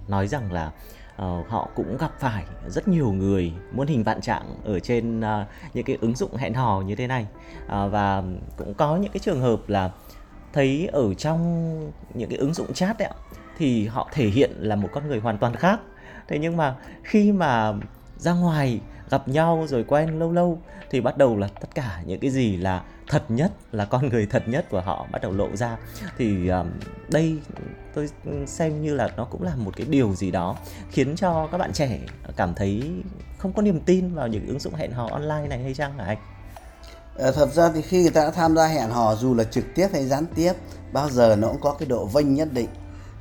nói 0.08 0.28
rằng 0.28 0.52
là 0.52 0.72
ờ, 1.16 1.42
họ 1.48 1.68
cũng 1.74 1.96
gặp 1.96 2.12
phải 2.20 2.44
rất 2.68 2.88
nhiều 2.88 3.12
người 3.12 3.52
muôn 3.72 3.86
hình 3.86 4.04
vạn 4.04 4.20
trạng 4.20 4.56
ở 4.64 4.80
trên 4.80 5.20
ờ, 5.20 5.46
những 5.74 5.84
cái 5.84 5.98
ứng 6.00 6.16
dụng 6.16 6.36
hẹn 6.36 6.54
hò 6.54 6.80
như 6.80 6.94
thế 6.94 7.06
này. 7.06 7.26
Ờ, 7.68 7.88
và 7.88 8.22
cũng 8.56 8.74
có 8.74 8.96
những 8.96 9.12
cái 9.12 9.20
trường 9.20 9.40
hợp 9.40 9.68
là 9.68 9.90
thấy 10.52 10.88
ở 10.92 11.14
trong 11.14 11.92
những 12.14 12.30
cái 12.30 12.38
ứng 12.38 12.54
dụng 12.54 12.74
chat 12.74 12.98
ấy 12.98 13.08
ạ 13.08 13.16
thì 13.58 13.86
họ 13.86 14.08
thể 14.12 14.26
hiện 14.26 14.50
là 14.58 14.76
một 14.76 14.88
con 14.92 15.08
người 15.08 15.18
hoàn 15.18 15.38
toàn 15.38 15.56
khác. 15.56 15.80
Thế 16.28 16.38
nhưng 16.38 16.56
mà 16.56 16.76
khi 17.02 17.32
mà 17.32 17.72
ra 18.16 18.32
ngoài 18.32 18.80
gặp 19.10 19.28
nhau 19.28 19.66
rồi 19.68 19.84
quen 19.84 20.18
lâu 20.18 20.32
lâu 20.32 20.58
thì 20.90 21.00
bắt 21.00 21.18
đầu 21.18 21.36
là 21.36 21.48
tất 21.60 21.68
cả 21.74 22.02
những 22.06 22.20
cái 22.20 22.30
gì 22.30 22.56
là 22.56 22.82
thật 23.08 23.22
nhất 23.28 23.52
là 23.72 23.84
con 23.84 24.08
người 24.08 24.26
thật 24.26 24.48
nhất 24.48 24.66
của 24.70 24.80
họ 24.80 25.06
bắt 25.12 25.22
đầu 25.22 25.32
lộ 25.32 25.56
ra 25.56 25.76
thì 26.18 26.48
um, 26.48 26.66
đây 27.08 27.38
tôi 27.94 28.08
xem 28.46 28.82
như 28.82 28.94
là 28.94 29.08
nó 29.16 29.24
cũng 29.24 29.42
là 29.42 29.56
một 29.56 29.76
cái 29.76 29.86
điều 29.90 30.14
gì 30.14 30.30
đó 30.30 30.56
khiến 30.90 31.16
cho 31.16 31.48
các 31.52 31.58
bạn 31.58 31.72
trẻ 31.72 31.98
cảm 32.36 32.54
thấy 32.54 32.92
không 33.38 33.52
có 33.52 33.62
niềm 33.62 33.80
tin 33.80 34.14
vào 34.14 34.28
những 34.28 34.46
ứng 34.46 34.58
dụng 34.58 34.74
hẹn 34.74 34.92
hò 34.92 35.08
online 35.10 35.48
này 35.48 35.62
hay 35.62 35.74
chăng 35.74 35.98
hả 35.98 36.04
anh? 36.04 36.18
Ờ, 37.16 37.32
thật 37.32 37.52
ra 37.52 37.70
thì 37.74 37.82
khi 37.82 38.02
người 38.02 38.10
ta 38.10 38.24
đã 38.24 38.30
tham 38.30 38.56
gia 38.56 38.66
hẹn 38.66 38.90
hò 38.90 39.14
dù 39.14 39.34
là 39.34 39.44
trực 39.44 39.64
tiếp 39.74 39.88
hay 39.92 40.04
gián 40.06 40.26
tiếp 40.34 40.52
bao 40.92 41.10
giờ 41.10 41.36
nó 41.36 41.48
cũng 41.48 41.60
có 41.60 41.76
cái 41.78 41.88
độ 41.88 42.06
vênh 42.06 42.34
nhất 42.34 42.48
định 42.52 42.68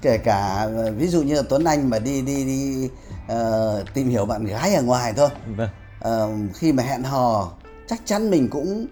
kể 0.04 0.18
cả 0.18 0.68
ví 0.98 1.08
dụ 1.08 1.22
như 1.22 1.36
là 1.36 1.42
Tuấn 1.50 1.64
Anh 1.64 1.90
mà 1.90 2.00
đi 2.00 2.22
đi 2.22 2.46
đi 2.46 2.90
ờ, 3.28 3.84
tìm 3.94 4.10
hiểu 4.10 4.26
bạn 4.26 4.46
gái 4.46 4.76
ở 4.76 4.82
ngoài 4.82 5.14
thôi. 5.14 5.30
Vâng. 5.58 5.70
Ờ, 6.00 6.30
khi 6.54 6.72
mà 6.72 6.84
hẹn 6.84 7.04
hò 7.04 7.52
chắc 7.88 8.02
chắn 8.06 8.30
mình 8.30 8.50
cũng 8.50 8.86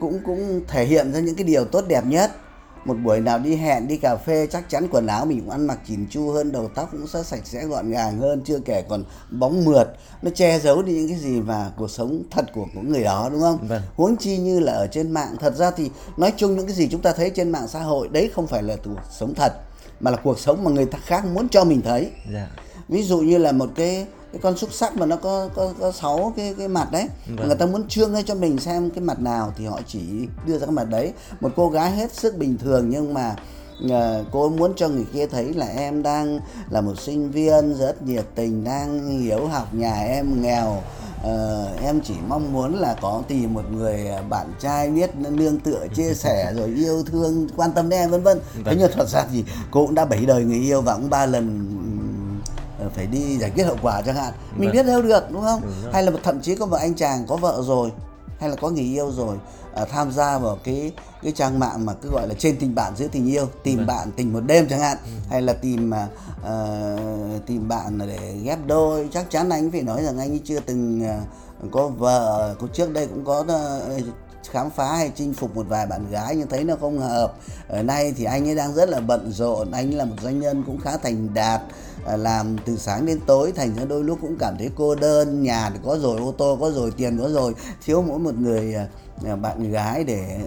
cũng 0.00 0.20
cũng 0.26 0.60
thể 0.68 0.84
hiện 0.84 1.12
ra 1.12 1.20
những 1.20 1.34
cái 1.34 1.44
điều 1.44 1.64
tốt 1.64 1.84
đẹp 1.88 2.06
nhất. 2.06 2.30
Một 2.84 2.94
buổi 3.04 3.20
nào 3.20 3.38
đi 3.38 3.56
hẹn 3.56 3.88
đi 3.88 3.96
cà 3.96 4.16
phê 4.16 4.46
chắc 4.50 4.70
chắn 4.70 4.88
quần 4.90 5.06
áo 5.06 5.26
mình 5.26 5.40
cũng 5.40 5.50
ăn 5.50 5.66
mặc 5.66 5.78
chỉn 5.88 6.06
chu 6.10 6.30
hơn 6.30 6.52
đầu 6.52 6.70
tóc 6.74 6.88
cũng 6.92 7.06
sẽ 7.06 7.22
sạch 7.22 7.40
sẽ 7.44 7.66
gọn 7.66 7.90
gàng 7.90 8.18
hơn 8.18 8.42
chưa 8.44 8.58
kể 8.58 8.82
còn 8.88 9.04
bóng 9.30 9.64
mượt. 9.64 9.88
Nó 10.22 10.30
che 10.34 10.58
giấu 10.58 10.82
đi 10.82 10.92
những 10.92 11.08
cái 11.08 11.18
gì 11.18 11.40
mà 11.40 11.70
cuộc 11.76 11.90
sống 11.90 12.22
thật 12.30 12.44
của 12.54 12.66
của 12.74 12.80
người 12.80 13.02
đó 13.02 13.28
đúng 13.32 13.40
không? 13.40 13.66
Vâng. 13.68 13.82
huống 13.96 14.16
chi 14.16 14.38
như 14.38 14.60
là 14.60 14.72
ở 14.72 14.86
trên 14.86 15.10
mạng. 15.10 15.36
Thật 15.40 15.56
ra 15.56 15.70
thì 15.70 15.90
nói 16.16 16.32
chung 16.36 16.56
những 16.56 16.66
cái 16.66 16.74
gì 16.74 16.88
chúng 16.90 17.02
ta 17.02 17.12
thấy 17.12 17.30
trên 17.30 17.50
mạng 17.50 17.68
xã 17.68 17.80
hội 17.80 18.08
đấy 18.08 18.30
không 18.34 18.46
phải 18.46 18.62
là 18.62 18.76
cuộc 18.84 19.00
sống 19.10 19.34
thật 19.34 19.52
mà 20.00 20.10
là 20.10 20.16
cuộc 20.16 20.38
sống 20.38 20.64
mà 20.64 20.70
người 20.70 20.86
ta 20.86 20.98
khác 21.04 21.24
muốn 21.24 21.48
cho 21.48 21.64
mình 21.64 21.82
thấy 21.82 22.10
Dạ. 22.32 22.48
ví 22.88 23.02
dụ 23.02 23.18
như 23.18 23.38
là 23.38 23.52
một 23.52 23.68
cái 23.74 24.06
cái 24.32 24.40
con 24.42 24.56
xúc 24.56 24.72
sắc 24.72 24.96
mà 24.96 25.06
nó 25.06 25.16
có 25.16 25.48
có 25.54 25.72
có 25.80 25.92
sáu 25.92 26.32
cái 26.36 26.54
cái 26.58 26.68
mặt 26.68 26.88
đấy 26.92 27.06
Vâng. 27.36 27.46
người 27.46 27.56
ta 27.56 27.66
muốn 27.66 27.88
trươngcho 27.88 28.34
mình 28.34 28.58
xem 28.58 28.90
cái 28.90 29.00
mặt 29.04 29.20
nào 29.20 29.52
thì 29.58 29.66
họ 29.66 29.80
chỉ 29.86 30.00
đưa 30.46 30.58
ra 30.58 30.66
cái 30.66 30.72
mặt 30.74 30.84
đấy 30.90 31.12
một 31.40 31.52
cô 31.56 31.68
gái 31.68 31.90
hết 31.90 32.12
sức 32.12 32.36
bình 32.36 32.58
thường 32.58 32.90
nhưng 32.90 33.14
mà 33.14 33.36
ờ, 33.90 34.24
cô 34.32 34.48
muốn 34.48 34.72
cho 34.76 34.88
người 34.88 35.04
kia 35.12 35.26
thấy 35.26 35.54
là 35.54 35.66
em 35.66 36.02
đang 36.02 36.40
là 36.70 36.80
một 36.80 37.00
sinh 37.00 37.30
viên 37.30 37.74
rất 37.74 38.02
nhiệt 38.02 38.24
tình 38.34 38.64
đang 38.64 39.18
hiếu 39.20 39.46
học 39.46 39.74
nhà 39.74 39.94
em 39.94 40.42
nghèo 40.42 40.82
Ờ, 41.22 41.68
em 41.82 42.00
chỉ 42.00 42.14
mong 42.28 42.52
muốn 42.52 42.74
là 42.74 42.96
có 43.00 43.22
tìm 43.28 43.54
một 43.54 43.62
người 43.72 44.08
bạn 44.30 44.46
trai 44.60 44.90
biết 44.90 45.10
nương 45.16 45.60
tựa 45.60 45.86
chia 45.94 46.14
sẻ 46.14 46.52
rồi 46.56 46.68
yêu 46.76 47.02
thương 47.12 47.48
quan 47.56 47.72
tâm 47.72 47.88
đến 47.88 48.00
em 48.00 48.10
vân 48.10 48.22
vân 48.22 48.40
thế 48.54 48.62
Vâng. 48.64 48.76
nhưng 48.78 48.90
thật 48.96 49.08
ra 49.08 49.24
thì 49.32 49.44
cô 49.70 49.86
cũng 49.86 49.94
đã 49.94 50.04
bảy 50.04 50.26
đời 50.26 50.44
người 50.44 50.58
yêu 50.58 50.80
và 50.80 50.94
cũng 50.94 51.10
ba 51.10 51.26
lần 51.26 51.66
ờ, 52.78 52.88
phải 52.96 53.06
đi 53.06 53.38
giải 53.38 53.50
quyết 53.50 53.64
hậu 53.64 53.76
quả 53.82 54.02
chẳng 54.06 54.16
hạn 54.16 54.32
mình 54.56 54.68
Vâng. 54.68 54.72
biết 54.76 54.86
đâu 54.86 55.02
được 55.02 55.30
đúng 55.30 55.42
không 55.42 55.60
Đúng 55.82 55.92
hay 55.92 56.02
là 56.02 56.10
một- 56.10 56.18
thậm 56.24 56.40
chí 56.40 56.54
có 56.54 56.66
một 56.66 56.76
anh 56.76 56.94
chàng 56.94 57.26
có 57.26 57.36
vợ 57.36 57.62
rồi 57.66 57.92
hay 58.38 58.50
là 58.50 58.56
có 58.56 58.70
người 58.70 58.84
yêu 58.84 59.12
rồi 59.12 59.36
à, 59.74 59.84
tham 59.84 60.12
gia 60.12 60.38
vào 60.38 60.58
cái 60.64 60.92
cái 61.22 61.32
trang 61.32 61.58
mạng 61.58 61.86
mà 61.86 61.92
cứ 61.94 62.10
gọi 62.10 62.28
là 62.28 62.34
trên 62.38 62.56
tình 62.60 62.74
bạn 62.74 62.96
giữa 62.96 63.08
tình 63.08 63.26
yêu 63.26 63.48
tìm 63.62 63.76
Vâng. 63.76 63.86
bạn 63.86 64.10
tình 64.16 64.32
một 64.32 64.40
đêm 64.40 64.68
chẳng 64.68 64.80
hạn 64.80 64.96
hay 65.30 65.42
là 65.42 65.52
tìm 65.52 65.90
ờ, 66.42 66.98
tìm 67.46 67.68
bạn 67.68 67.98
để 67.98 68.36
ghép 68.44 68.58
đôi 68.66 69.08
chắc 69.12 69.30
chắn 69.30 69.50
anh 69.50 69.70
phải 69.70 69.82
nói 69.82 70.02
rằng 70.02 70.18
anh 70.18 70.38
chưa 70.44 70.60
từng 70.60 71.02
ờ, 71.08 71.20
có 71.70 71.88
vợ 71.88 72.54
có 72.60 72.66
trước 72.72 72.92
đây 72.92 73.06
cũng 73.06 73.24
có 73.24 73.44
ờ, 73.48 73.90
khám 74.50 74.70
phá 74.70 74.96
hay 74.96 75.12
chinh 75.16 75.34
phục 75.34 75.56
một 75.56 75.66
vài 75.68 75.86
bạn 75.86 76.10
gái 76.10 76.36
nhưng 76.36 76.48
thấy 76.48 76.64
nó 76.64 76.76
không 76.80 76.98
hợp. 76.98 77.32
Ở 77.68 77.82
nay 77.82 78.14
thì 78.16 78.24
anh 78.24 78.48
ấy 78.48 78.54
đang 78.54 78.74
rất 78.74 78.88
là 78.88 79.00
bận 79.00 79.32
rộn 79.32 79.70
anh 79.70 79.94
là 79.94 80.04
một 80.04 80.16
doanh 80.22 80.40
nhân 80.40 80.62
cũng 80.66 80.80
khá 80.80 80.96
thành 80.96 81.34
đạt 81.34 81.60
à, 82.06 82.16
làm 82.16 82.56
từ 82.64 82.76
sáng 82.76 83.06
đến 83.06 83.20
tối 83.26 83.52
thành 83.52 83.76
ra 83.76 83.84
đôi 83.84 84.04
lúc 84.04 84.18
cũng 84.20 84.36
cảm 84.38 84.54
thấy 84.58 84.70
cô 84.76 84.94
đơn 84.94 85.42
nhà 85.42 85.70
thì 85.70 85.78
có 85.84 85.98
rồi 85.98 86.20
ô 86.20 86.34
tô 86.38 86.58
có 86.60 86.70
rồi 86.70 86.92
tiền 86.96 87.18
có 87.18 87.28
rồi 87.28 87.54
thiếu 87.84 88.02
mỗi 88.02 88.18
một 88.18 88.34
người 88.34 88.74
à, 88.74 88.86
à, 89.24 89.36
bạn 89.36 89.70
gái 89.70 90.04
để 90.04 90.40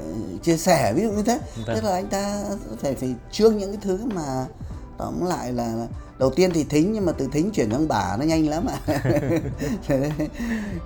chia 0.44 0.58
sẻ 0.58 0.94
ví 0.94 1.02
dụ 1.02 1.12
như 1.12 1.24
thế. 1.24 1.40
Vâng. 1.66 1.76
tức 1.76 1.84
là 1.84 1.92
anh 1.92 2.08
ta 2.08 2.44
phải 2.82 2.96
phải 2.96 3.16
trương 3.32 3.58
những 3.58 3.72
cái 3.72 3.80
thứ 3.82 4.00
mà 4.16 4.46
tóm 4.98 5.26
lại 5.26 5.54
là 5.54 5.88
đầu 6.20 6.30
tiên 6.30 6.52
thì 6.54 6.64
thính 6.64 6.94
nhưng 6.94 7.06
mà 7.06 7.12
từ 7.12 7.28
thính 7.32 7.52
chuyển 7.52 7.72
sang 7.72 7.88
bả 7.88 8.18
nó 8.20 8.26
nhanh 8.26 8.50
lắm 8.50 8.66
ạ. 8.68 9.02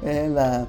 Nên 0.01 0.35
là 0.35 0.65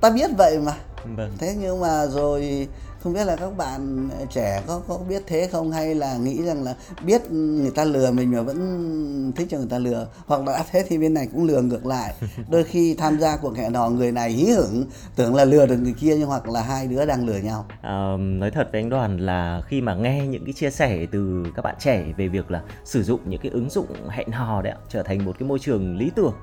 ta 0.00 0.10
biết 0.10 0.30
vậy 0.38 0.58
mà 0.58 0.72
Vâng. 1.16 1.32
thế 1.38 1.54
nhưng 1.60 1.80
mà 1.80 2.06
rồi 2.06 2.68
không 3.00 3.12
biết 3.12 3.24
là 3.24 3.36
các 3.36 3.56
bạn 3.56 4.08
trẻ 4.30 4.62
có 4.66 4.80
có 4.88 4.98
biết 5.08 5.22
thế 5.26 5.48
không? 5.52 5.70
Hay 5.72 5.94
là 5.94 6.16
nghĩ 6.16 6.42
rằng 6.42 6.62
là 6.62 6.74
biết 7.04 7.30
người 7.30 7.70
ta 7.70 7.84
lừa 7.84 8.10
mình 8.10 8.32
mà 8.32 8.42
vẫn 8.42 9.32
thích 9.36 9.46
cho 9.50 9.58
người 9.58 9.66
ta 9.70 9.78
lừa? 9.78 10.08
Hoặc 10.26 10.40
là 10.46 10.52
đã 10.52 10.64
thế 10.70 10.84
thì 10.88 10.98
bên 10.98 11.14
này 11.14 11.28
cũng 11.32 11.44
lừa 11.44 11.60
ngược 11.62 11.86
lại. 11.86 12.14
Đôi 12.50 12.64
khi 12.64 12.94
tham 12.94 13.18
gia 13.20 13.36
cuộc 13.36 13.56
hẹn 13.56 13.74
hò 13.74 13.88
người 13.90 14.12
này 14.12 14.30
hí 14.30 14.44
hửng 14.44 14.84
tưởng 15.16 15.34
là 15.34 15.44
lừa 15.44 15.66
được 15.66 15.76
người 15.76 15.94
kia 16.00 16.16
nhưng 16.18 16.28
hoặc 16.28 16.48
là 16.48 16.62
hai 16.62 16.86
đứa 16.86 17.06
đang 17.06 17.26
lừa 17.26 17.38
nhau. 17.38 17.66
Ờ, 17.82 18.16
nói 18.18 18.50
thật 18.50 18.68
với 18.72 18.80
anh 18.80 18.90
Đoàn 18.90 19.18
là 19.18 19.62
khi 19.66 19.80
mà 19.80 19.94
nghe 19.94 20.26
những 20.26 20.44
cái 20.44 20.52
chia 20.52 20.70
sẻ 20.70 21.06
từ 21.12 21.44
các 21.56 21.62
bạn 21.62 21.74
trẻ 21.78 22.04
về 22.16 22.28
việc 22.28 22.50
là 22.50 22.62
sử 22.84 23.02
dụng 23.02 23.20
những 23.24 23.40
cái 23.40 23.52
ứng 23.52 23.70
dụng 23.70 23.86
hẹn 24.08 24.30
hò 24.30 24.62
đấy 24.62 24.72
ạ, 24.72 24.78
trở 24.88 25.02
thành 25.02 25.24
một 25.24 25.36
cái 25.38 25.48
môi 25.48 25.58
trường 25.58 25.96
lý 25.96 26.10
tưởng 26.16 26.34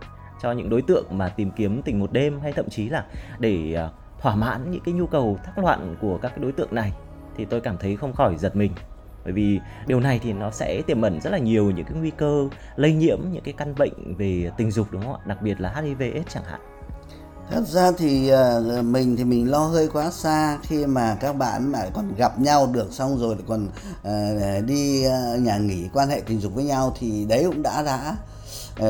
cho 0.41 0.51
những 0.51 0.69
đối 0.69 0.81
tượng 0.81 1.05
mà 1.11 1.29
tìm 1.29 1.51
kiếm 1.55 1.81
tình 1.85 1.99
một 1.99 2.11
đêm 2.11 2.39
hay 2.39 2.53
thậm 2.53 2.69
chí 2.69 2.89
là 2.89 3.05
để 3.39 3.73
ờ, 3.73 3.91
thỏa 4.23 4.35
mãn 4.35 4.71
những 4.71 4.81
cái 4.85 4.93
nhu 4.93 5.07
cầu 5.07 5.39
thác 5.43 5.57
loạn 5.57 5.95
của 6.01 6.17
các 6.21 6.29
cái 6.29 6.39
đối 6.39 6.51
tượng 6.51 6.75
này 6.75 6.93
thì 7.37 7.45
tôi 7.45 7.61
cảm 7.61 7.77
thấy 7.77 7.95
không 7.95 8.13
khỏi 8.13 8.35
giật 8.37 8.55
mình. 8.55 8.71
Bởi 9.23 9.33
vì 9.33 9.59
điều 9.87 9.99
này 9.99 10.19
thì 10.23 10.33
nó 10.33 10.51
sẽ 10.51 10.81
tiềm 10.87 11.01
ẩn 11.01 11.21
rất 11.21 11.29
là 11.29 11.37
nhiều 11.37 11.71
những 11.71 11.85
cái 11.85 11.97
nguy 11.99 12.11
cơ 12.17 12.49
lây 12.75 12.93
nhiễm, 12.93 13.19
những 13.31 13.43
cái 13.43 13.53
căn 13.57 13.75
bệnh 13.77 14.15
về 14.17 14.51
tình 14.57 14.71
dục, 14.71 14.87
đúng 14.91 15.01
không 15.01 15.13
ạ? 15.13 15.23
Đặc 15.25 15.41
biệt 15.41 15.61
là 15.61 15.73
HIV/AIDS 15.75 16.23
chẳng 16.29 16.43
hạn. 16.43 16.61
Thật 17.51 17.63
ra 17.67 17.91
thì 17.97 18.29
ờ, 18.29 18.81
mình 18.85 19.15
thì 19.17 19.23
mình 19.23 19.51
lo 19.51 19.59
hơi 19.59 19.89
quá 19.93 20.11
xa 20.11 20.57
khi 20.63 20.85
mà 20.85 21.17
các 21.19 21.35
bạn 21.35 21.71
mà 21.71 21.79
còn 21.93 22.15
gặp 22.15 22.39
nhau 22.39 22.69
được, 22.73 22.87
xong 22.91 23.17
rồi 23.17 23.35
lại 23.35 23.43
còn 23.47 23.67
ờ, 24.03 24.11
đi 24.61 25.03
ờ, 25.03 25.37
nhà 25.37 25.57
nghỉ 25.57 25.89
quan 25.93 26.09
hệ 26.09 26.21
tình 26.25 26.39
dục 26.39 26.55
với 26.55 26.63
nhau 26.63 26.93
thì 26.99 27.25
đấy 27.25 27.43
cũng 27.47 27.61
đã 27.61 27.83
đã 27.83 28.15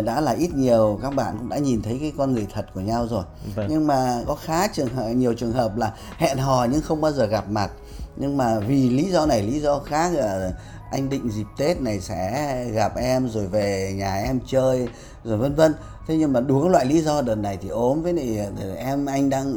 đã 0.06 0.22
là 0.22 0.32
ít 0.32 0.54
nhiều 0.54 1.00
các 1.02 1.16
bạn 1.16 1.36
cũng 1.38 1.50
đã 1.50 1.58
nhìn 1.58 1.82
thấy 1.82 1.98
cái 2.02 2.14
con 2.18 2.34
người 2.34 2.48
thật 2.54 2.66
của 2.74 2.80
nhau 2.80 3.08
rồi. 3.10 3.24
Vâng. 3.56 3.68
nhưng 3.70 3.88
mà 3.88 4.22
có 4.28 4.36
khá 4.36 4.68
trường 4.68 4.88
hợp 4.88 5.10
nhiều 5.10 5.34
trường 5.34 5.52
hợp 5.52 5.78
là 5.78 5.94
hẹn 6.18 6.38
hò 6.38 6.68
nhưng 6.72 6.82
không 6.82 7.02
bao 7.02 7.12
giờ 7.12 7.26
gặp 7.26 7.50
mặt. 7.50 7.72
Nhưng 8.16 8.38
mà 8.38 8.60
vì 8.60 8.90
lý 8.90 9.12
do 9.12 9.26
này 9.26 9.42
lý 9.42 9.60
do 9.60 9.80
khác 9.80 10.14
là 10.14 10.52
anh 10.92 11.10
định 11.10 11.30
dịp 11.30 11.46
Tết 11.58 11.82
này 11.82 12.00
sẽ 12.00 12.66
gặp 12.74 12.96
em 12.96 13.30
rồi 13.30 13.48
về 13.48 13.94
nhà 13.98 14.16
em 14.16 14.40
chơi 14.48 14.88
rồi 15.24 15.38
vân 15.38 15.56
vân. 15.56 15.74
Thế 16.08 16.18
nhưng 16.18 16.34
mà 16.34 16.40
đủ 16.40 16.62
các 16.64 16.70
loại 16.70 16.86
lý 16.86 17.02
do 17.02 17.22
đợt 17.22 17.36
này 17.36 17.58
thì 17.62 17.70
ốm 17.70 18.04
với 18.04 18.14
lại 18.14 18.52
ờ, 18.62 18.76
em 18.76 19.06
anh 19.06 19.30
đang 19.30 19.54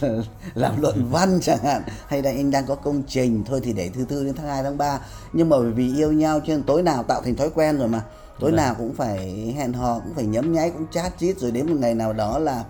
ừ, 0.00 0.22
làm 0.54 0.80
luận 0.80 1.08
văn 1.10 1.38
chẳng 1.42 1.58
hạn 1.64 1.82
hay 2.06 2.22
là 2.22 2.30
anh 2.30 2.50
đang 2.50 2.66
có 2.66 2.74
công 2.74 3.02
trình 3.08 3.44
thôi 3.46 3.60
thì 3.64 3.72
để 3.72 3.90
thứ 3.94 4.04
tư 4.08 4.24
đến 4.24 4.34
tháng 4.34 4.46
2 4.46 4.62
tháng 4.62 4.78
3 4.78 5.00
nhưng 5.32 5.48
mà 5.48 5.56
vì 5.58 5.96
yêu 5.96 6.12
nhau 6.12 6.40
cho 6.40 6.46
nên 6.46 6.62
tối 6.62 6.82
nào 6.82 7.02
tạo 7.02 7.22
thành 7.22 7.36
thói 7.36 7.50
quen 7.54 7.78
rồi 7.78 7.88
mà 7.88 8.02
tối 8.40 8.50
Vâng. 8.50 8.56
nào 8.56 8.74
cũng 8.78 8.94
phải 8.94 9.54
hẹn 9.58 9.72
hò 9.72 10.00
cũng 10.00 10.14
phải 10.14 10.24
nhấm 10.26 10.52
nháy 10.52 10.70
cũng 10.70 10.86
chat 10.92 11.18
chít 11.18 11.38
rồi 11.38 11.50
đến 11.50 11.66
một 11.66 11.76
ngày 11.78 11.94
nào 11.94 12.12
đó 12.12 12.38
là 12.38 12.64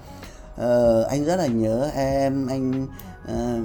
ờ, 0.57 1.03
anh 1.03 1.25
rất 1.25 1.37
là 1.37 1.47
nhớ 1.47 1.91
em 1.95 2.47
anh 2.47 2.87
ờ, 3.27 3.61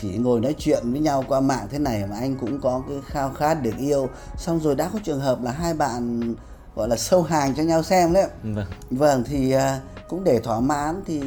chỉ 0.00 0.08
ngồi 0.18 0.40
nói 0.40 0.54
chuyện 0.58 0.92
với 0.92 1.00
nhau 1.00 1.24
qua 1.28 1.40
mạng 1.40 1.66
thế 1.70 1.78
này 1.78 2.04
mà 2.10 2.16
anh 2.16 2.36
cũng 2.40 2.60
có 2.60 2.82
cái 2.88 2.98
khao 3.06 3.30
khát 3.30 3.54
được 3.54 3.76
yêu. 3.78 4.08
Xong 4.36 4.60
rồi 4.60 4.74
đã 4.74 4.90
có 4.92 4.98
trường 5.04 5.20
hợp 5.20 5.42
là 5.42 5.50
hai 5.50 5.74
bạn 5.74 6.34
gọi 6.76 6.88
là 6.88 6.96
sâu 6.96 7.22
hàng 7.22 7.54
cho 7.54 7.62
nhau 7.62 7.82
xem 7.82 8.12
đấy 8.12 8.26
vâng. 8.42 8.66
Vâng 8.90 9.24
thì 9.26 9.52
à, 9.52 9.80
cũng 10.08 10.24
để 10.24 10.40
thỏa 10.40 10.60
mãn 10.60 11.02
thì 11.06 11.20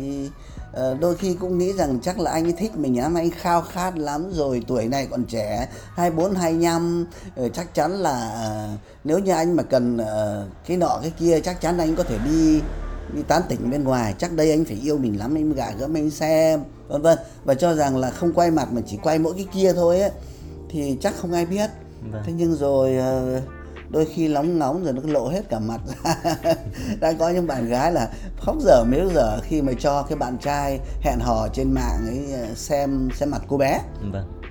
đôi 0.99 1.15
khi 1.15 1.33
cũng 1.33 1.57
nghĩ 1.57 1.73
rằng 1.73 1.99
chắc 2.03 2.19
là 2.19 2.31
anh 2.31 2.43
ấy 2.43 2.53
thích 2.53 2.77
mình 2.77 2.99
lắm 2.99 3.15
anh 3.15 3.29
khao 3.29 3.61
khát 3.61 3.97
lắm 3.97 4.31
rồi 4.33 4.63
tuổi 4.67 4.87
này 4.87 5.07
còn 5.11 5.25
trẻ 5.25 5.67
24 5.95 6.35
25 6.35 7.05
ờ, 7.35 7.49
chắc 7.49 7.73
chắn 7.75 7.91
là 7.91 8.29
ờ, 8.29 8.69
nếu 9.03 9.19
như 9.19 9.31
anh 9.31 9.55
mà 9.55 9.63
cần 9.63 9.97
ờ, 9.97 10.47
cái 10.67 10.77
nọ 10.77 10.99
cái 11.01 11.11
kia 11.19 11.39
chắc 11.39 11.61
chắn 11.61 11.77
anh 11.77 11.95
có 11.95 12.03
thể 12.03 12.17
đi 12.25 12.61
đi 13.13 13.21
tán 13.27 13.41
tỉnh 13.49 13.71
bên 13.71 13.83
ngoài. 13.83 14.15
Chắc 14.17 14.33
đây 14.33 14.51
anh 14.51 14.65
phải 14.65 14.77
yêu 14.83 14.97
mình 14.97 15.19
lắm 15.19 15.35
anh 15.35 15.53
gả 15.53 15.71
gỡ 15.71 15.87
mình 15.87 16.11
xem 16.11 16.63
vân 16.87 17.01
vân. 17.01 17.17
Và 17.43 17.53
cho 17.53 17.73
rằng 17.75 17.97
là 17.97 18.09
không 18.09 18.33
quay 18.33 18.51
mặt 18.51 18.67
mà 18.71 18.81
chỉ 18.87 18.97
quay 19.03 19.19
mỗi 19.19 19.33
cái 19.33 19.47
kia 19.53 19.73
thôi 19.73 20.01
ấy 20.01 20.11
thì 20.69 20.97
chắc 21.01 21.13
không 21.17 21.33
ai 21.33 21.45
biết. 21.45 21.69
Vâng. 22.11 22.23
thế 22.25 22.33
nhưng 22.37 22.55
rồi 22.55 22.95
ờ, 22.95 23.41
đôi 23.91 24.05
khi 24.05 24.27
nóng 24.27 24.59
nóng 24.59 24.83
rồi 24.83 24.93
nó 24.93 25.01
lộ 25.05 25.27
hết 25.27 25.49
cả 25.49 25.59
mặt. 25.59 25.81
Ra 26.03 26.15
đã 26.99 27.13
có 27.13 27.29
những 27.29 27.47
bạn 27.47 27.67
gái 27.69 27.91
là 27.91 28.09
khóc 28.37 28.55
dở 28.61 28.83
mếu 28.83 29.09
dở 29.13 29.39
khi 29.43 29.61
mà 29.61 29.73
cho 29.79 30.03
cái 30.03 30.17
bạn 30.17 30.37
trai 30.37 30.79
hẹn 31.01 31.19
hò 31.19 31.47
trên 31.47 31.71
mạng 31.71 31.99
ấy 32.07 32.41
ờ, 32.41 32.55
xem 32.55 33.09
xem 33.15 33.31
mặt 33.31 33.41
cô 33.47 33.57
bé. 33.57 33.79
Vâng. 34.11 34.41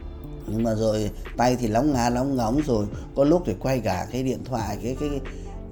Nhưng 0.47 0.62
mà 0.62 0.75
rồi 0.75 1.11
tay 1.37 1.56
thì 1.56 1.68
lóng 1.68 1.92
ngá 1.92 2.11
lóng 2.11 2.37
ngóng 2.37 2.61
rồi 2.66 2.87
có 3.16 3.25
lúc 3.25 3.42
thì 3.47 3.54
quay 3.61 3.80
cả 3.80 4.06
cái 4.12 4.23
điện 4.23 4.44
thoại 4.44 4.78
cái 4.82 4.97
cái 5.00 5.09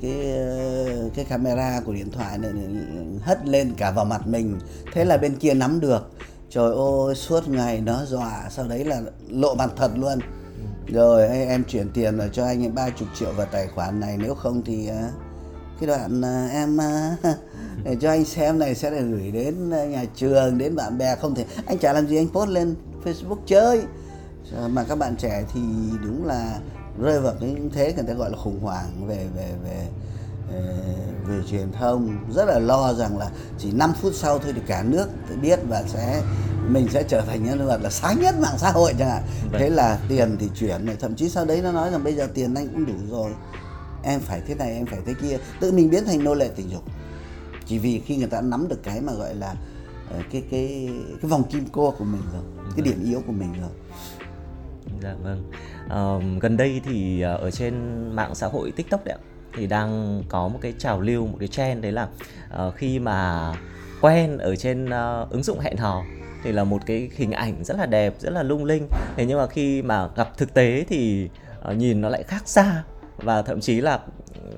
cái 0.02 0.37
ờ, 0.37 1.10
cái 1.14 1.25
camera 1.25 1.80
của 1.87 1.92
điện 1.92 2.10
thoại 2.10 2.38
này 2.38 2.52
hất 3.22 3.46
lên 3.46 3.75
cả 3.76 3.90
vào 3.90 4.04
mặt 4.04 4.26
mình. 4.26 4.58
Thế 4.92 5.04
là 5.04 5.16
bên 5.16 5.37
kia 5.37 5.54
nắm 5.54 5.80
được. 5.80 6.10
Trời 6.50 6.75
ơi 6.75 7.14
suốt 7.14 7.48
ngày 7.48 7.80
nó 7.80 8.04
dọa 8.04 8.44
sau 8.50 8.68
đấy 8.68 8.84
là 8.84 9.02
lộ 9.28 9.54
mặt 9.54 9.70
thật 9.76 9.90
luôn 9.94 10.18
rồi 10.92 11.28
hay 11.28 11.47
em 11.47 11.64
chuyển 11.64 11.90
tiền 11.90 12.18
rồi 12.18 12.30
cho 12.33 12.45
anh 12.45 12.62
ấy 12.62 12.71
ba 12.71 12.90
chục 12.90 13.09
triệu 13.14 13.33
vào 13.33 13.47
tài 13.52 13.66
khoản 13.66 14.00
này. 14.00 14.16
Nếu 14.18 14.35
không 14.35 14.62
thì 14.64 14.87
ờ, 14.87 15.11
cái 15.80 15.87
đoạn 15.87 16.23
ờ, 16.23 16.47
em 16.47 16.76
ờ, 16.76 17.11
để 17.85 17.97
cho 18.00 18.11
anh 18.11 18.25
xem 18.25 18.59
này 18.59 18.75
sẽ 18.75 18.90
được 18.90 19.07
gửi 19.11 19.30
đến 19.30 19.71
nhà 19.71 20.04
trường 20.16 20.59
đến 20.59 20.76
bạn 20.76 20.99
bè. 20.99 21.16
Không 21.16 21.35
thể 21.35 21.45
anh 21.66 21.78
chả 21.78 21.92
làm 21.92 22.07
gì 22.07 22.16
anh 22.16 22.28
post 22.28 22.50
lên 22.50 22.75
Facebook 23.04 23.38
chơi. 23.47 23.83
Mà 24.68 24.85
các 24.88 24.99
bạn 24.99 25.16
trẻ 25.16 25.45
thì 25.54 25.61
đúng 26.02 26.26
là 26.26 26.59
rơi 27.02 27.21
vào 27.21 27.35
cái 27.40 27.57
thế 27.73 27.92
người 27.92 28.04
ta 28.04 28.14
gọi 28.14 28.30
là 28.30 28.37
khủng 28.37 28.61
hoảng 28.61 29.07
về 29.07 29.26
về 29.37 29.52
về 29.64 29.87
về, 30.52 30.62
về 31.26 31.42
truyền 31.50 31.73
thông. 31.73 32.18
Rất 32.35 32.45
là 32.45 32.59
lo 32.59 32.95
rằng 32.95 33.18
là 33.18 33.30
chỉ 33.59 33.73
5 33.73 33.92
phút 34.02 34.12
sau 34.14 34.38
thôi 34.38 34.52
thì 34.54 34.62
cả 34.66 34.83
nước 34.83 35.09
biết 35.42 35.59
và 35.68 35.83
sẽ 35.87 36.23
mình 36.68 36.88
sẽ 36.90 37.02
trở 37.02 37.20
thành 37.20 37.44
nhân 37.44 37.66
vật 37.66 37.80
là 37.82 37.90
sáng 37.90 38.20
nhất 38.20 38.34
mạng 38.40 38.58
xã 38.58 38.70
hội 38.70 38.94
chẳng 38.98 39.08
hạn. 39.08 39.22
Vâng. 39.52 39.60
thế 39.60 39.70
là 39.70 39.98
tiền 40.08 40.37
thì 40.40 40.48
chuyển 40.54 40.87
này 40.87 40.96
thậm 41.00 41.14
chí 41.14 41.28
sau 41.28 41.44
đấy 41.44 41.60
nó 41.62 41.72
nói 41.72 41.90
rằng 41.90 42.04
bây 42.04 42.14
giờ 42.14 42.28
tiền 42.34 42.54
anh 42.54 42.68
cũng 42.68 42.87
đủ 42.87 42.94
rồi. 43.10 43.30
Em 44.02 44.20
phải 44.20 44.40
thế 44.46 44.54
này 44.54 44.72
em 44.72 44.87
phải 44.87 44.98
thế 45.06 45.14
kia. 45.22 45.38
Tự 45.60 45.72
mình 45.72 45.90
biến 45.90 46.04
thành 46.04 46.25
nô 46.25 46.34
lệ 46.34 46.50
tình 46.56 46.70
dục. 46.70 46.82
Chỉ 47.66 47.78
vì 47.78 48.00
khi 48.06 48.16
người 48.16 48.28
ta 48.28 48.40
nắm 48.40 48.68
được 48.68 48.82
cái 48.82 49.00
mà 49.00 49.12
gọi 49.12 49.34
là 49.34 49.54
ờ, 50.10 50.18
cái 50.32 50.42
cái 50.50 50.90
cái 51.22 51.30
vòng 51.30 51.44
kim 51.50 51.66
cô 51.72 51.94
của 51.98 52.04
mình 52.04 52.22
rồi 52.32 52.42
cái 52.76 52.84
điểm 52.84 53.04
yếu 53.04 53.22
của 53.26 53.32
mình 53.32 53.52
rồi. 53.60 53.70
Dạ 55.02 55.14
vâng. 55.22 55.50
Ờ, 55.88 56.20
gần 56.40 56.56
đây 56.56 56.80
thì 56.84 57.20
ờ, 57.20 57.37
ở 57.37 57.50
trên 57.50 57.75
mạng 58.16 58.34
xã 58.34 58.46
hội 58.46 58.70
TikTok 58.70 59.04
đấy 59.04 59.16
thì 59.56 59.66
đang 59.66 60.22
có 60.28 60.48
một 60.48 60.58
cái 60.62 60.75
trào 60.78 61.00
lưu, 61.00 61.26
một 61.26 61.37
cái 61.40 61.48
trend 61.48 61.82
đấy 61.82 61.92
là 61.92 62.08
ờ, 62.50 62.70
khi 62.70 62.98
mà 62.98 63.52
quen 64.00 64.38
ở 64.38 64.56
trên 64.56 64.90
ờ, 64.90 65.26
ứng 65.30 65.42
dụng 65.42 65.60
hẹn 65.60 65.76
hò 65.76 66.04
thì 66.42 66.52
là 66.52 66.64
một 66.64 66.87
cái 66.87 67.11
hình 67.16 67.33
ảnh 67.33 67.64
rất 67.64 67.76
là 67.78 67.87
đẹp, 67.87 68.14
rất 68.18 68.30
là 68.30 68.42
lung 68.42 68.64
linh. 68.64 68.88
Thế 69.16 69.26
nhưng 69.26 69.38
mà 69.38 69.47
khi 69.47 69.83
mà 69.83 70.09
gặp 70.16 70.38
thực 70.38 70.54
tế 70.54 70.85
thì 70.88 71.28
ờ, 71.61 71.75
nhìn 71.75 72.00
nó 72.00 72.09
lại 72.09 72.23
khác 72.23 72.42
xa 72.47 72.83
và 73.18 73.42
thậm 73.42 73.60
chí 73.60 73.80
là 73.80 74.00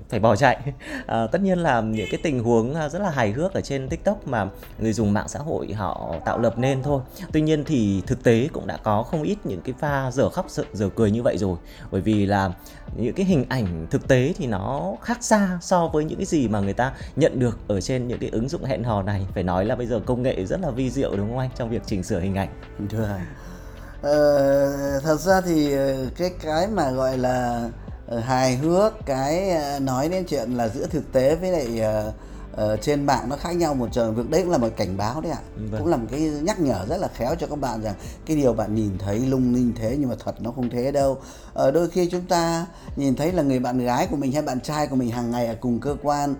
phải 0.08 0.20
bỏ 0.20 0.36
chạy. 0.36 0.58
à, 1.06 1.26
tất 1.26 1.40
nhiên 1.40 1.58
là 1.58 1.80
những 1.80 2.06
cái 2.10 2.20
tình 2.22 2.44
huống 2.44 2.74
à, 2.74 2.88
rất 2.88 3.02
là 3.02 3.10
hài 3.10 3.32
hước 3.32 3.54
ở 3.54 3.60
trên 3.60 3.88
TikTok 3.88 4.28
mà 4.28 4.48
người 4.78 4.92
dùng 4.92 5.12
mạng 5.12 5.28
xã 5.28 5.38
hội 5.38 5.72
họ 5.72 6.14
tạo 6.24 6.38
lập 6.38 6.58
nên 6.58 6.82
thôi. 6.82 7.00
Tuy 7.32 7.40
nhiên 7.40 7.64
thì 7.64 8.02
thực 8.06 8.24
tế 8.24 8.48
cũng 8.52 8.66
đã 8.66 8.76
có 8.82 9.02
không 9.02 9.22
ít 9.22 9.36
những 9.44 9.60
cái 9.60 9.74
pha 9.78 10.10
dở 10.10 10.28
khóc 10.28 10.46
dở, 10.72 10.88
cười 10.96 11.10
như 11.10 11.22
vậy 11.22 11.38
rồi. 11.38 11.56
Bởi 11.90 12.00
vì 12.00 12.26
là 12.26 12.52
những 12.96 13.14
cái 13.14 13.26
hình 13.26 13.44
ảnh 13.48 13.86
thực 13.90 14.08
tế 14.08 14.32
thì 14.36 14.46
nó 14.46 14.94
khác 15.02 15.18
xa 15.20 15.58
so 15.62 15.88
với 15.88 16.04
những 16.04 16.18
cái 16.18 16.26
gì 16.26 16.48
mà 16.48 16.60
người 16.60 16.74
ta 16.74 16.92
nhận 17.16 17.38
được 17.38 17.58
ở 17.68 17.80
trên 17.80 18.08
những 18.08 18.18
cái 18.18 18.30
ứng 18.30 18.48
dụng 18.48 18.64
hẹn 18.64 18.84
hò 18.84 19.02
này. 19.02 19.26
Phải 19.34 19.42
nói 19.42 19.64
là 19.64 19.74
bây 19.74 19.86
giờ 19.86 20.00
công 20.06 20.22
nghệ 20.22 20.46
rất 20.46 20.60
là 20.60 20.70
vi 20.70 20.90
diệu 20.90 21.16
đúng 21.16 21.28
không 21.28 21.38
anh 21.38 21.50
trong 21.56 21.70
việc 21.70 21.82
chỉnh 21.86 22.02
sửa 22.02 22.20
hình 22.20 22.34
ảnh. 22.34 22.48
Thưa 22.90 23.18
Ờ, 24.02 25.00
thật 25.00 25.16
ra 25.16 25.40
thì 25.40 25.72
ờ, 25.72 26.06
cái 26.16 26.30
cái 26.42 26.68
mà 26.68 26.90
gọi 26.90 27.18
là 27.18 27.68
hài 28.18 28.56
hước 28.56 29.06
cái 29.06 29.50
ờ, 29.50 29.78
nói 29.78 30.08
đến 30.08 30.24
chuyện 30.28 30.50
là 30.54 30.68
giữa 30.68 30.86
thực 30.86 31.12
tế 31.12 31.34
với 31.34 31.50
lại 31.50 31.80
ờ, 31.80 32.12
ờ, 32.52 32.76
trên 32.76 33.06
mạng 33.06 33.28
nó 33.28 33.36
khác 33.36 33.56
nhau 33.56 33.74
một 33.74 33.88
trời 33.92 34.12
việc 34.12 34.30
đấy 34.30 34.42
cũng 34.42 34.50
là 34.50 34.58
một 34.58 34.68
cảnh 34.76 34.96
báo 34.96 35.20
đấy 35.20 35.32
ạ. 35.32 35.38
Vâng. 35.56 35.80
cũng 35.80 35.90
là 35.90 35.96
một 35.96 36.06
cái 36.10 36.20
nhắc 36.20 36.60
nhở 36.60 36.86
rất 36.88 36.96
là 36.96 37.08
khéo 37.08 37.34
cho 37.34 37.46
các 37.46 37.56
bạn 37.56 37.82
rằng 37.82 37.94
cái 38.26 38.36
điều 38.36 38.52
bạn 38.52 38.74
nhìn 38.74 38.98
thấy 38.98 39.18
lung 39.18 39.54
linh 39.54 39.72
thế 39.76 39.96
nhưng 40.00 40.08
mà 40.08 40.14
thật 40.24 40.42
nó 40.42 40.50
không 40.50 40.70
thế 40.70 40.92
đâu. 40.92 41.18
Ờ, 41.54 41.70
đôi 41.70 41.90
khi 41.90 42.08
chúng 42.10 42.26
ta 42.26 42.66
nhìn 42.96 43.16
thấy 43.16 43.32
là 43.32 43.42
người 43.42 43.58
bạn 43.58 43.78
gái 43.78 44.06
của 44.10 44.16
mình 44.16 44.32
hay 44.32 44.42
bạn 44.42 44.60
trai 44.60 44.86
của 44.86 44.96
mình 44.96 45.10
hàng 45.10 45.30
ngày 45.30 45.46
ở 45.46 45.54
cùng 45.60 45.80
cơ 45.80 45.96
quan 46.02 46.34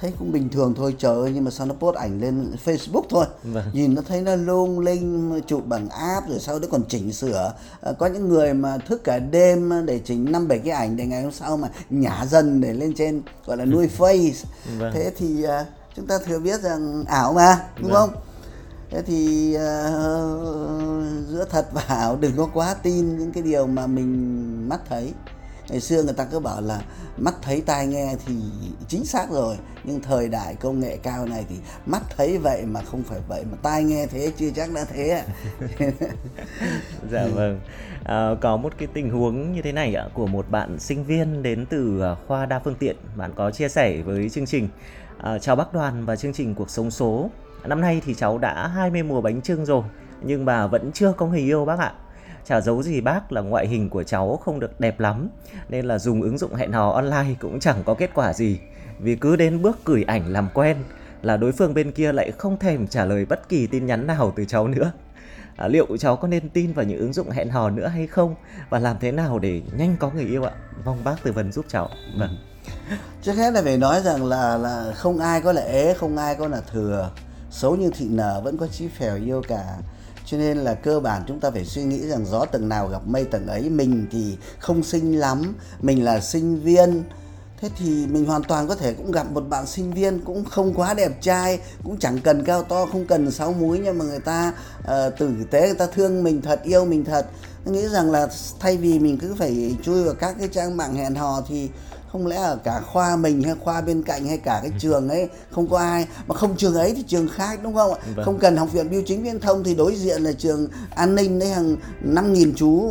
thấy 0.00 0.12
cũng 0.18 0.32
bình 0.32 0.48
thường 0.48 0.74
thôi 0.76 0.94
trời 0.98 1.14
ơi 1.20 1.30
nhưng 1.34 1.44
mà 1.44 1.50
sao 1.50 1.66
nó 1.66 1.74
post 1.74 1.96
ảnh 1.96 2.20
lên 2.20 2.52
Facebook 2.64 3.02
thôi 3.10 3.26
Vâng. 3.44 3.64
nhìn 3.72 3.94
nó 3.94 4.02
thấy 4.08 4.20
nó 4.22 4.36
lung 4.36 4.78
linh 4.80 5.40
chụp 5.46 5.66
bằng 5.66 5.88
app 5.88 6.28
rồi 6.28 6.38
sau 6.40 6.58
đó 6.58 6.68
còn 6.70 6.82
chỉnh 6.88 7.12
sửa 7.12 7.52
Ờ, 7.80 7.92
có 7.98 8.06
những 8.06 8.28
người 8.28 8.54
mà 8.54 8.78
thức 8.78 9.04
cả 9.04 9.18
đêm 9.18 9.72
để 9.86 9.98
chỉnh 10.04 10.32
năm 10.32 10.48
bảy 10.48 10.58
cái 10.58 10.70
ảnh 10.74 10.96
để 10.96 11.06
ngày 11.06 11.22
hôm 11.22 11.32
sau 11.32 11.56
mà 11.56 11.68
nhả 11.90 12.26
dần 12.30 12.60
để 12.60 12.72
lên 12.72 12.94
trên 12.94 13.22
gọi 13.46 13.56
là 13.56 13.64
nuôi 13.64 13.88
face 13.98 14.44
Vâng. 14.78 14.92
thế 14.94 15.12
thì 15.16 15.42
à, 15.42 15.66
chúng 15.96 16.06
ta 16.06 16.18
thừa 16.26 16.38
biết 16.38 16.60
rằng 16.60 17.04
ảo 17.08 17.32
mà 17.32 17.60
đúng 17.80 17.90
Vâng. 17.90 18.10
không 18.10 18.20
thế 18.90 19.02
thì 19.02 19.48
uh, 19.56 19.60
giữa 21.28 21.44
thật 21.50 21.66
và 21.72 21.82
ảo 21.88 22.16
đừng 22.16 22.32
có 22.36 22.48
quá 22.54 22.74
tin 22.82 23.18
những 23.18 23.32
cái 23.32 23.42
điều 23.42 23.66
mà 23.66 23.86
mình 23.86 24.68
mắt 24.68 24.80
thấy 24.88 25.12
ngày 25.68 25.80
xưa 25.80 26.02
người 26.02 26.14
ta 26.14 26.24
cứ 26.24 26.40
bảo 26.40 26.60
là 26.60 26.82
mắt 27.16 27.34
thấy 27.42 27.62
tai 27.66 27.86
nghe 27.86 28.16
thì 28.26 28.34
chính 28.88 29.04
xác 29.04 29.30
rồi 29.30 29.56
nhưng 29.84 30.00
thời 30.00 30.28
đại 30.28 30.54
công 30.54 30.80
nghệ 30.80 30.96
cao 31.02 31.26
này 31.26 31.44
thì 31.48 31.56
mắt 31.86 32.02
thấy 32.16 32.38
vậy 32.38 32.64
mà 32.66 32.80
không 32.82 33.02
phải 33.02 33.20
vậy 33.28 33.44
mà 33.50 33.56
tai 33.62 33.84
nghe 33.84 34.06
thế 34.06 34.32
chưa 34.36 34.50
chắc 34.50 34.72
đã 34.74 34.84
thế 34.84 35.24
dạ 37.10 37.26
vâng. 37.34 37.60
À, 38.04 38.30
có 38.40 38.56
một 38.56 38.72
cái 38.78 38.88
tình 38.92 39.10
huống 39.10 39.52
như 39.52 39.62
thế 39.62 39.72
này 39.72 39.94
ạ 39.94 40.08
của 40.14 40.26
một 40.26 40.50
bạn 40.50 40.78
sinh 40.78 41.04
viên 41.04 41.42
đến 41.42 41.66
từ 41.70 42.00
à, 42.00 42.16
khoa 42.26 42.46
đa 42.46 42.58
phương 42.58 42.74
tiện. 42.74 42.96
Bạn 43.16 43.32
có 43.36 43.50
chia 43.50 43.68
sẻ 43.68 44.02
với 44.02 44.30
chương 44.30 44.46
trình 44.46 44.68
à, 45.18 45.38
chào 45.38 45.56
bác 45.56 45.72
đoàn 45.72 46.06
và 46.06 46.16
chương 46.16 46.32
trình 46.32 46.54
cuộc 46.54 46.70
sống 46.70 46.90
số. 46.90 47.30
Năm 47.64 47.80
nay 47.80 48.02
thì 48.06 48.14
cháu 48.14 48.38
đã 48.38 48.68
20 48.68 49.02
mùa 49.02 49.20
bánh 49.20 49.42
trưng 49.42 49.66
rồi 49.66 49.82
nhưng 50.22 50.44
mà 50.44 50.66
vẫn 50.66 50.92
chưa 50.92 51.12
có 51.12 51.26
người 51.26 51.40
yêu 51.40 51.64
bác 51.64 51.78
ạ 51.78 51.94
chả 52.44 52.60
giấu 52.60 52.82
gì 52.82 53.00
bác 53.00 53.32
là 53.32 53.40
ngoại 53.40 53.66
hình 53.66 53.90
của 53.90 54.02
cháu 54.02 54.40
không 54.44 54.60
được 54.60 54.80
đẹp 54.80 55.00
lắm 55.00 55.28
nên 55.68 55.86
là 55.86 55.98
dùng 55.98 56.22
ứng 56.22 56.38
dụng 56.38 56.54
hẹn 56.54 56.72
hò 56.72 56.90
online 56.90 57.34
cũng 57.40 57.60
chẳng 57.60 57.82
có 57.84 57.94
kết 57.94 58.10
quả 58.14 58.32
gì. 58.32 58.58
Vì 58.98 59.16
cứ 59.16 59.36
đến 59.36 59.62
bước 59.62 59.78
gửi 59.84 60.04
ảnh 60.06 60.32
làm 60.32 60.48
quen 60.54 60.76
là 61.22 61.36
đối 61.36 61.52
phương 61.52 61.74
bên 61.74 61.92
kia 61.92 62.12
lại 62.12 62.32
không 62.38 62.58
thèm 62.58 62.86
trả 62.86 63.04
lời 63.04 63.26
bất 63.26 63.48
kỳ 63.48 63.66
tin 63.66 63.86
nhắn 63.86 64.06
nào 64.06 64.32
từ 64.36 64.44
cháu 64.44 64.68
nữa. 64.68 64.92
À, 65.56 65.68
liệu 65.68 65.96
cháu 65.96 66.16
có 66.16 66.28
nên 66.28 66.48
tin 66.48 66.72
vào 66.72 66.84
những 66.84 66.98
ứng 66.98 67.12
dụng 67.12 67.30
hẹn 67.30 67.50
hò 67.50 67.70
nữa 67.70 67.86
hay 67.86 68.06
không? 68.06 68.34
Và 68.70 68.78
làm 68.78 68.96
thế 69.00 69.12
nào 69.12 69.38
để 69.38 69.62
nhanh 69.76 69.96
có 70.00 70.10
người 70.10 70.24
yêu 70.24 70.44
ạ? 70.44 70.52
Mong 70.84 71.04
bác 71.04 71.22
tư 71.22 71.32
vấn 71.32 71.52
giúp 71.52 71.64
cháu. 71.68 71.88
Vâng. 72.18 72.36
Trước 73.22 73.32
hết 73.32 73.50
là 73.50 73.62
phải 73.62 73.76
nói 73.76 74.00
rằng 74.02 74.24
là 74.24 74.56
là 74.56 74.92
không 74.94 75.18
ai 75.18 75.40
có 75.40 75.52
là 75.52 75.94
không 75.96 76.16
ai 76.16 76.34
có 76.34 76.48
là 76.48 76.60
thừa. 76.72 77.10
Xấu 77.50 77.76
như 77.76 77.90
thị 77.98 78.06
nở 78.10 78.40
vẫn 78.44 78.56
có 78.56 78.66
chí 78.66 78.88
phèo 78.88 79.16
yêu 79.16 79.42
cả 79.48 79.64
cho 80.26 80.36
nên 80.36 80.58
là 80.58 80.74
cơ 80.74 81.00
bản 81.00 81.22
chúng 81.28 81.40
ta 81.40 81.50
phải 81.50 81.64
suy 81.64 81.82
nghĩ 81.82 82.06
rằng 82.06 82.26
gió 82.26 82.44
tầng 82.44 82.68
nào 82.68 82.88
gặp 82.88 83.06
mây 83.06 83.24
tầng 83.24 83.46
ấy 83.46 83.70
mình 83.70 84.06
thì 84.12 84.36
không 84.58 84.82
sinh 84.82 85.18
lắm 85.18 85.54
mình 85.80 86.04
là 86.04 86.20
sinh 86.20 86.60
viên. 86.60 87.02
Thế 87.60 87.70
thì 87.78 88.06
mình 88.06 88.24
hoàn 88.24 88.42
toàn 88.42 88.68
có 88.68 88.74
thể 88.74 88.94
cũng 88.94 89.12
gặp 89.12 89.32
một 89.32 89.40
bạn 89.40 89.66
sinh 89.66 89.92
viên 89.92 90.20
cũng 90.24 90.44
không 90.44 90.74
quá 90.74 90.94
đẹp 90.94 91.22
trai 91.22 91.58
cũng 91.84 91.98
chẳng 91.98 92.18
cần 92.18 92.44
cao 92.44 92.62
to 92.62 92.86
không 92.86 93.06
cần 93.06 93.30
sáu 93.30 93.52
múi 93.52 93.80
nhưng 93.84 93.98
mà 93.98 94.04
người 94.04 94.20
ta 94.20 94.52
uh, 94.80 95.18
tử 95.18 95.32
tế 95.50 95.60
người 95.66 95.74
ta 95.74 95.86
thương 95.86 96.22
mình 96.22 96.42
thật 96.42 96.60
yêu 96.62 96.84
mình 96.84 97.04
thật. 97.04 97.26
Nghĩ 97.64 97.88
rằng 97.88 98.10
là 98.10 98.28
thay 98.60 98.76
vì 98.76 98.98
mình 98.98 99.18
cứ 99.18 99.34
phải 99.38 99.76
chui 99.82 100.04
vào 100.04 100.14
các 100.14 100.36
cái 100.38 100.48
trang 100.48 100.76
mạng 100.76 100.94
hẹn 100.94 101.14
hò 101.14 101.42
thì 101.48 101.68
không 102.14 102.26
lẽ 102.26 102.36
ở 102.36 102.56
cả 102.64 102.80
khoa 102.80 103.16
mình 103.16 103.42
hay 103.42 103.54
khoa 103.60 103.80
bên 103.80 104.02
cạnh 104.02 104.26
hay 104.26 104.38
cả 104.38 104.60
cái 104.62 104.72
trường 104.78 105.08
ấy 105.08 105.28
không 105.50 105.68
có 105.68 105.78
ai? 105.78 106.06
Mà 106.26 106.34
không 106.34 106.56
trường 106.56 106.74
ấy 106.74 106.94
thì 106.94 107.02
trường 107.02 107.28
khác 107.28 107.60
đúng 107.62 107.74
không 107.74 107.92
ạ? 107.92 107.98
Vâng. 108.14 108.24
không 108.24 108.38
cần 108.38 108.56
học 108.56 108.72
viện 108.72 108.90
biêu 108.90 109.02
chính 109.06 109.22
viễn 109.22 109.40
thông 109.40 109.64
thì 109.64 109.74
đối 109.74 109.94
diện 109.96 110.22
là 110.22 110.32
trường 110.32 110.68
an 110.94 111.14
ninh 111.14 111.38
đấy 111.38 111.48
hàng 111.48 111.76
năm 112.00 112.32
nghìn 112.32 112.54
chú 112.56 112.90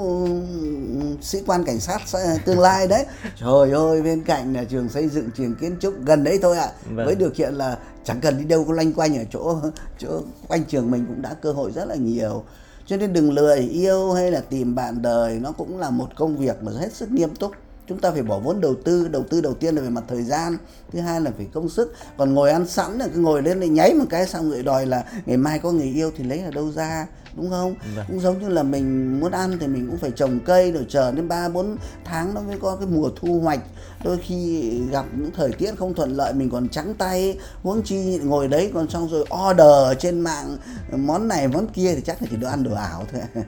sĩ 1.22 1.42
quan 1.48 1.64
cảnh 1.64 1.80
sát 1.80 2.02
tương 2.46 2.60
lai 2.60 2.88
đấy. 2.88 3.06
Trời 3.40 3.72
ơi 3.72 4.02
bên 4.02 4.24
cạnh 4.24 4.54
là 4.54 4.64
trường 4.64 4.90
xây 4.90 5.08
dựng 5.08 5.30
trường 5.38 5.56
kiến 5.56 5.76
trúc 5.80 5.94
gần 6.06 6.24
đấy 6.24 6.40
thôi 6.42 6.58
ạ. 6.58 6.72
Vâng. 6.86 7.06
với 7.06 7.16
điều 7.16 7.30
kiện 7.30 7.54
là 7.54 7.78
chẳng 8.04 8.22
cần 8.22 8.38
đi 8.38 8.44
đâu 8.44 8.66
có 8.68 8.74
loanh 8.74 8.94
quanh 8.94 9.18
ở 9.18 9.24
chỗ 9.32 9.56
chỗ 10.00 10.22
quanh 10.48 10.64
trường 10.64 10.92
mình 10.92 11.06
cũng 11.08 11.22
đã 11.22 11.34
cơ 11.34 11.52
hội 11.52 11.72
rất 11.72 11.86
là 11.86 11.96
nhiều. 11.96 12.44
Cho 12.86 12.98
nên 12.98 13.14
đừng 13.14 13.32
lười 13.34 13.60
yêu 13.60 14.14
hay 14.14 14.32
là 14.32 14.42
tìm 14.50 14.76
bạn 14.76 15.02
đời 15.02 15.40
nó 15.42 15.52
cũng 15.52 15.80
là 15.80 15.90
một 15.90 16.08
công 16.16 16.38
việc 16.38 16.64
mà 16.64 16.72
hết 16.80 16.94
sức 16.94 17.12
nghiêm 17.12 17.36
túc 17.36 17.52
chúng 17.94 18.02
ta 18.02 18.12
phải 18.12 18.24
bỏ 18.24 18.40
vốn 18.40 18.62
đầu 18.62 18.76
tư 18.84 19.08
đầu 19.08 19.24
tư 19.30 19.42
đầu 19.42 19.54
tiên 19.54 19.76
là 19.76 19.82
về 19.82 19.90
mặt 19.90 20.04
thời 20.08 20.24
gian, 20.24 20.58
thứ 20.94 21.00
hai 21.00 21.22
là 21.22 21.32
phải 21.38 21.48
công 21.54 21.70
sức. 21.70 21.94
Còn 22.18 22.34
ngồi 22.34 22.52
ăn 22.52 22.68
sẵn 22.68 22.98
là 22.98 23.08
cứ 23.14 23.20
ngồi 23.20 23.42
lên 23.42 23.60
lại 23.60 23.70
nháy 23.70 23.94
một 23.94 24.06
cái 24.10 24.28
xong 24.28 24.50
người 24.50 24.64
đòi 24.64 24.86
là 24.86 25.04
ngày 25.26 25.38
mai 25.38 25.60
có 25.60 25.72
người 25.72 25.88
yêu 25.88 26.12
thì 26.18 26.24
lấy 26.24 26.40
ở 26.40 26.52
đâu 26.52 26.72
ra 26.72 27.08
đúng 27.36 27.50
không? 27.50 27.76
Vâng. 27.96 28.06
cũng 28.08 28.20
giống 28.20 28.40
như 28.40 28.50
là 28.50 28.64
mình 28.64 29.20
muốn 29.20 29.32
ăn 29.32 29.58
thì 29.60 29.68
mình 29.68 29.88
cũng 29.90 29.98
phải 29.98 30.12
trồng 30.12 30.40
cây 30.46 30.72
rồi 30.72 30.86
chờ 30.90 31.12
đến 31.12 31.28
ba 31.28 31.50
bốn 31.50 31.78
tháng 32.06 32.34
nó 32.34 32.42
mới 32.42 32.60
có 32.60 32.76
cái 32.76 32.88
mùa 32.88 33.10
thu 33.16 33.40
hoạch. 33.40 33.60
Đôi 34.04 34.18
khi 34.18 34.72
gặp 34.92 35.06
những 35.18 35.32
thời 35.32 35.52
tiết 35.52 35.76
không 35.78 35.94
thuận 35.94 36.16
lợi 36.16 36.34
mình 36.34 36.50
còn 36.50 36.70
trắng 36.70 36.94
tay 36.94 37.38
huống 37.64 37.82
chi 37.84 38.20
ngồi 38.24 38.48
đấy 38.48 38.72
còn 38.74 38.90
xong 38.90 39.10
rồi 39.10 39.26
order 39.50 40.00
trên 40.00 40.20
mạng 40.20 40.58
món 40.92 41.28
này 41.28 41.48
món 41.48 41.68
kia 41.68 41.96
thì 41.96 42.02
chắc 42.02 42.22
là 42.22 42.28
chỉ 42.32 42.38
đồ 42.38 42.48
ăn 42.48 42.64
đồ 42.64 42.76
ảo 42.76 43.06
thôi. 43.12 43.22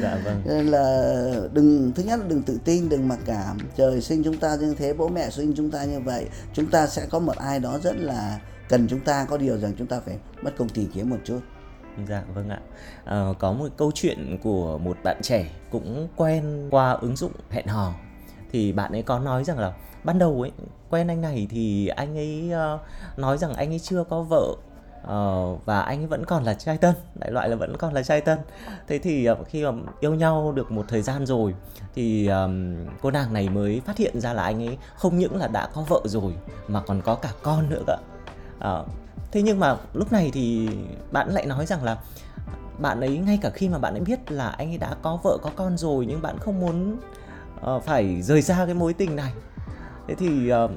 Dạ 0.00 0.18
vâng. 0.24 0.42
Nên 0.46 0.66
là 0.66 1.14
đừng 1.52 1.92
thứ 1.94 2.02
nhất 2.02 2.20
là 2.20 2.26
đừng 2.28 2.42
tự 2.42 2.58
tin 2.64 2.88
đừng 2.88 3.08
mặc 3.08 3.18
cảm. 3.26 3.58
Trời 3.76 4.00
sinh 4.00 4.24
chúng 4.24 4.36
ta 4.36 4.56
như 4.60 4.74
thế 4.74 4.92
bố 4.92 5.08
mẹ 5.08 5.30
sinh 5.30 5.52
chúng 5.56 5.70
ta 5.70 5.84
như 5.84 6.00
vậy 6.00 6.26
chúng 6.54 6.66
ta 6.66 6.86
sẽ 6.86 7.06
có 7.10 7.18
một 7.18 7.36
ai 7.36 7.60
đó 7.60 7.78
rất 7.82 7.96
là 7.96 8.40
cần 8.68 8.86
chúng 8.88 9.00
ta 9.00 9.24
có 9.24 9.36
điều 9.36 9.58
rằng 9.58 9.72
chúng 9.78 9.86
ta 9.86 10.00
phải 10.06 10.16
mất 10.42 10.50
công 10.58 10.68
tìm 10.68 10.90
kiếm 10.94 11.10
một 11.10 11.18
chút 11.24 11.40
Dạ 12.08 12.22
vâng 12.34 12.48
ạ. 12.48 12.60
À, 13.04 13.26
có 13.38 13.52
một 13.52 13.68
câu 13.76 13.90
chuyện 13.94 14.38
của 14.42 14.78
một 14.78 14.96
bạn 15.04 15.16
trẻ 15.22 15.46
cũng 15.70 16.08
quen 16.16 16.68
qua 16.70 16.92
ứng 16.92 17.16
dụng 17.16 17.32
hẹn 17.50 17.66
hò. 17.66 17.92
Thì 18.52 18.72
bạn 18.72 18.92
ấy 18.92 19.02
có 19.02 19.18
nói 19.18 19.44
rằng 19.44 19.58
là 19.58 19.72
ban 20.04 20.18
đầu 20.18 20.40
ấy 20.40 20.52
quen 20.90 21.08
anh 21.08 21.20
này 21.20 21.46
thì 21.50 21.88
anh 21.88 22.16
ấy 22.16 22.52
uh, 22.74 22.80
nói 23.18 23.38
rằng 23.38 23.54
anh 23.54 23.72
ấy 23.72 23.78
chưa 23.78 24.04
có 24.04 24.22
vợ 24.22 24.46
uh, 25.02 25.66
và 25.66 25.80
anh 25.80 26.00
ấy 26.00 26.06
vẫn 26.06 26.24
còn 26.24 26.44
là 26.44 26.54
trai 26.54 26.78
tân 26.78 26.94
đại 27.14 27.30
loại 27.30 27.48
là 27.48 27.56
vẫn 27.56 27.76
còn 27.76 27.94
là 27.94 28.02
trai 28.02 28.20
tân. 28.20 28.38
Thế 28.88 28.98
thì 28.98 29.30
uh, 29.30 29.38
khi 29.48 29.64
mà 29.64 29.72
yêu 30.00 30.14
nhau 30.14 30.52
được 30.52 30.70
một 30.70 30.84
thời 30.88 31.02
gian 31.02 31.26
rồi 31.26 31.54
thì 31.94 32.26
um, 32.26 32.76
cô 33.02 33.10
nàng 33.10 33.32
này 33.32 33.48
mới 33.48 33.80
phát 33.86 33.96
hiện 33.96 34.20
ra 34.20 34.32
là 34.32 34.42
anh 34.42 34.62
ấy 34.62 34.78
không 34.96 35.18
những 35.18 35.36
là 35.36 35.48
đã 35.48 35.68
có 35.74 35.82
vợ 35.82 36.00
rồi 36.04 36.32
mà 36.68 36.80
còn 36.80 37.00
có 37.02 37.14
cả 37.14 37.30
con 37.42 37.70
nữa 37.70 37.82
cơ 37.86 37.96
uh, 38.80 38.86
thế 39.32 39.42
nhưng 39.42 39.60
mà 39.60 39.76
lúc 39.94 40.12
này 40.12 40.30
thì 40.34 40.68
bạn 41.12 41.28
lại 41.28 41.46
nói 41.46 41.66
rằng 41.66 41.84
là 41.84 41.98
bạn 42.78 43.00
ấy 43.00 43.18
ngay 43.18 43.38
cả 43.42 43.50
khi 43.50 43.68
mà 43.68 43.78
bạn 43.78 43.94
ấy 43.94 44.00
biết 44.00 44.32
là 44.32 44.48
anh 44.48 44.70
ấy 44.70 44.78
đã 44.78 44.94
có 45.02 45.18
vợ 45.22 45.38
có 45.42 45.50
con 45.56 45.76
rồi 45.76 46.06
nhưng 46.06 46.22
bạn 46.22 46.38
không 46.38 46.60
muốn 46.60 46.96
uh, 47.66 47.82
phải 47.84 48.22
rời 48.22 48.42
xa 48.42 48.64
cái 48.64 48.74
mối 48.74 48.94
tình 48.94 49.16
này. 49.16 49.32
Thế 50.08 50.14
thì 50.14 50.52
uh, 50.52 50.70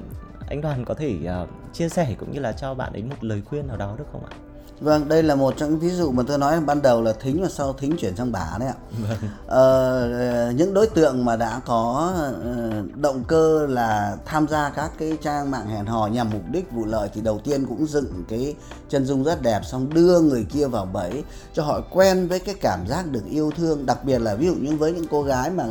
anh 0.48 0.60
đoàn 0.60 0.84
có 0.84 0.94
thể 0.94 1.16
uh, 1.42 1.48
chia 1.72 1.88
sẻ 1.88 2.14
cũng 2.18 2.32
như 2.32 2.40
là 2.40 2.52
cho 2.52 2.74
bạn 2.74 2.92
ấy 2.92 3.02
một 3.02 3.24
lời 3.24 3.42
khuyên 3.44 3.66
nào 3.66 3.76
đó 3.76 3.94
được 3.98 4.04
không 4.12 4.24
ạ? 4.24 4.36
Vâng, 4.84 5.08
đây 5.08 5.22
là 5.22 5.34
một 5.34 5.54
trong 5.56 5.70
những 5.70 5.78
ví 5.78 5.90
dụ 5.90 6.10
mà 6.12 6.22
tôi 6.26 6.38
nói 6.38 6.60
ban 6.60 6.82
đầu 6.82 7.02
là 7.02 7.12
thính 7.20 7.42
và 7.42 7.48
sau 7.48 7.72
thính 7.72 7.96
chuyển 7.96 8.16
sang 8.16 8.32
bả 8.32 8.46
đấy 8.58 8.68
ạ. 8.68 8.74
Vâng. 9.08 9.18
Ờ, 9.46 10.52
những 10.56 10.74
đối 10.74 10.86
tượng 10.86 11.24
mà 11.24 11.36
đã 11.36 11.60
có 11.66 12.12
uh, 12.40 12.96
động 12.96 13.24
cơ 13.28 13.66
là 13.68 14.16
tham 14.24 14.48
gia 14.48 14.70
các 14.70 14.92
cái 14.98 15.16
trang 15.22 15.50
mạng 15.50 15.66
hẹn 15.66 15.86
hò 15.86 16.06
nhằm 16.06 16.30
mục 16.30 16.42
đích 16.50 16.72
vụ 16.72 16.84
lợi 16.84 17.08
thì 17.14 17.20
đầu 17.20 17.38
tiên 17.44 17.66
cũng 17.66 17.86
dựng 17.86 18.24
cái 18.28 18.54
chân 18.88 19.06
dung 19.06 19.24
rất 19.24 19.42
đẹp 19.42 19.60
xong 19.64 19.94
đưa 19.94 20.20
người 20.20 20.46
kia 20.52 20.66
vào 20.66 20.86
bẫy 20.92 21.24
cho 21.54 21.62
họ 21.62 21.80
quen 21.90 22.28
với 22.28 22.38
cái 22.38 22.54
cảm 22.54 22.86
giác 22.88 23.10
được 23.10 23.24
yêu 23.30 23.50
thương 23.56 23.86
đặc 23.86 24.04
biệt 24.04 24.18
là 24.18 24.34
ví 24.34 24.46
dụ 24.46 24.54
như 24.54 24.76
với 24.76 24.92
những 24.92 25.06
cô 25.10 25.22
gái 25.22 25.50
mà 25.50 25.64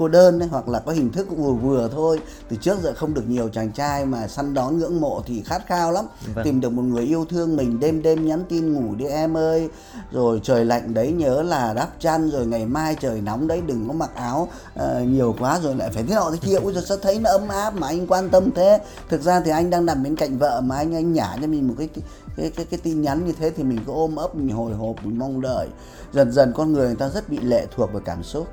cô 0.00 0.08
đơn 0.08 0.42
ấy, 0.42 0.48
hoặc 0.48 0.68
là 0.68 0.78
có 0.78 0.92
hình 0.92 1.12
thức 1.12 1.26
cũng 1.30 1.42
vừa 1.42 1.52
vừa 1.52 1.88
thôi. 1.92 2.20
Từ 2.48 2.56
trước 2.56 2.78
giờ 2.82 2.92
không 2.96 3.14
được 3.14 3.28
nhiều 3.28 3.48
chàng 3.48 3.72
trai 3.72 4.06
mà 4.06 4.28
săn 4.28 4.54
đón 4.54 4.78
ngưỡng 4.78 5.00
mộ 5.00 5.22
thì 5.26 5.42
khát 5.42 5.66
khao 5.66 5.92
lắm. 5.92 6.04
Vâng. 6.34 6.44
tìm 6.44 6.60
được 6.60 6.72
một 6.72 6.82
người 6.82 7.04
yêu 7.04 7.24
thương 7.30 7.56
mình 7.56 7.80
đêm 7.80 8.02
đêm 8.02 8.26
nhắn 8.26 8.44
tin 8.48 8.72
ngủ 8.72 8.94
đi 8.94 9.04
em 9.04 9.36
ơi. 9.36 9.68
Rồi 10.12 10.40
trời 10.42 10.64
lạnh 10.64 10.94
đấy 10.94 11.12
nhớ 11.12 11.42
là 11.42 11.74
đắp 11.74 12.00
chăn 12.00 12.30
rồi 12.30 12.46
ngày 12.46 12.66
mai 12.66 12.96
trời 13.00 13.20
nóng 13.20 13.48
đấy 13.48 13.62
đừng 13.66 13.88
có 13.88 13.94
mặc 13.94 14.10
áo 14.14 14.48
uh, 14.74 15.08
nhiều 15.08 15.34
quá 15.38 15.60
rồi 15.62 15.74
lại 15.74 15.90
phải 15.94 16.02
thế 16.02 16.14
nọ 16.14 16.30
thế 16.30 16.38
kia. 16.42 16.56
Ôi 16.62 16.72
giờ 16.74 16.80
sao 16.88 16.96
thấy 17.02 17.18
nó 17.18 17.30
ấm 17.30 17.48
áp 17.48 17.74
mà 17.74 17.86
anh 17.86 18.06
quan 18.06 18.30
tâm 18.30 18.50
thế? 18.50 18.80
Thực 19.08 19.22
ra 19.22 19.40
thì 19.40 19.50
anh 19.50 19.70
đang 19.70 19.86
nằm 19.86 20.02
bên 20.02 20.16
cạnh 20.16 20.38
vợ 20.38 20.60
mà 20.60 20.76
anh 20.76 20.94
anh 20.94 21.12
nhả 21.12 21.36
cho 21.40 21.46
mình 21.46 21.68
một 21.68 21.74
cái 21.78 21.88
cái 22.36 22.50
cái, 22.56 22.66
cái 22.70 22.80
tin 22.82 23.02
nhắn 23.02 23.26
như 23.26 23.32
thế 23.32 23.50
thì 23.50 23.62
mình 23.62 23.78
cứ 23.86 23.92
ôm 23.92 24.16
ấp 24.16 24.34
mình 24.34 24.56
hồi 24.56 24.72
hộp 24.72 24.96
mình 25.04 25.18
mong 25.18 25.40
đợi. 25.40 25.68
Dần 26.12 26.32
dần 26.32 26.52
con 26.56 26.72
người 26.72 26.86
người 26.86 26.96
ta 26.96 27.08
rất 27.08 27.28
bị 27.28 27.38
lệ 27.38 27.66
thuộc 27.76 27.92
vào 27.92 28.02
cảm 28.04 28.22
xúc 28.22 28.48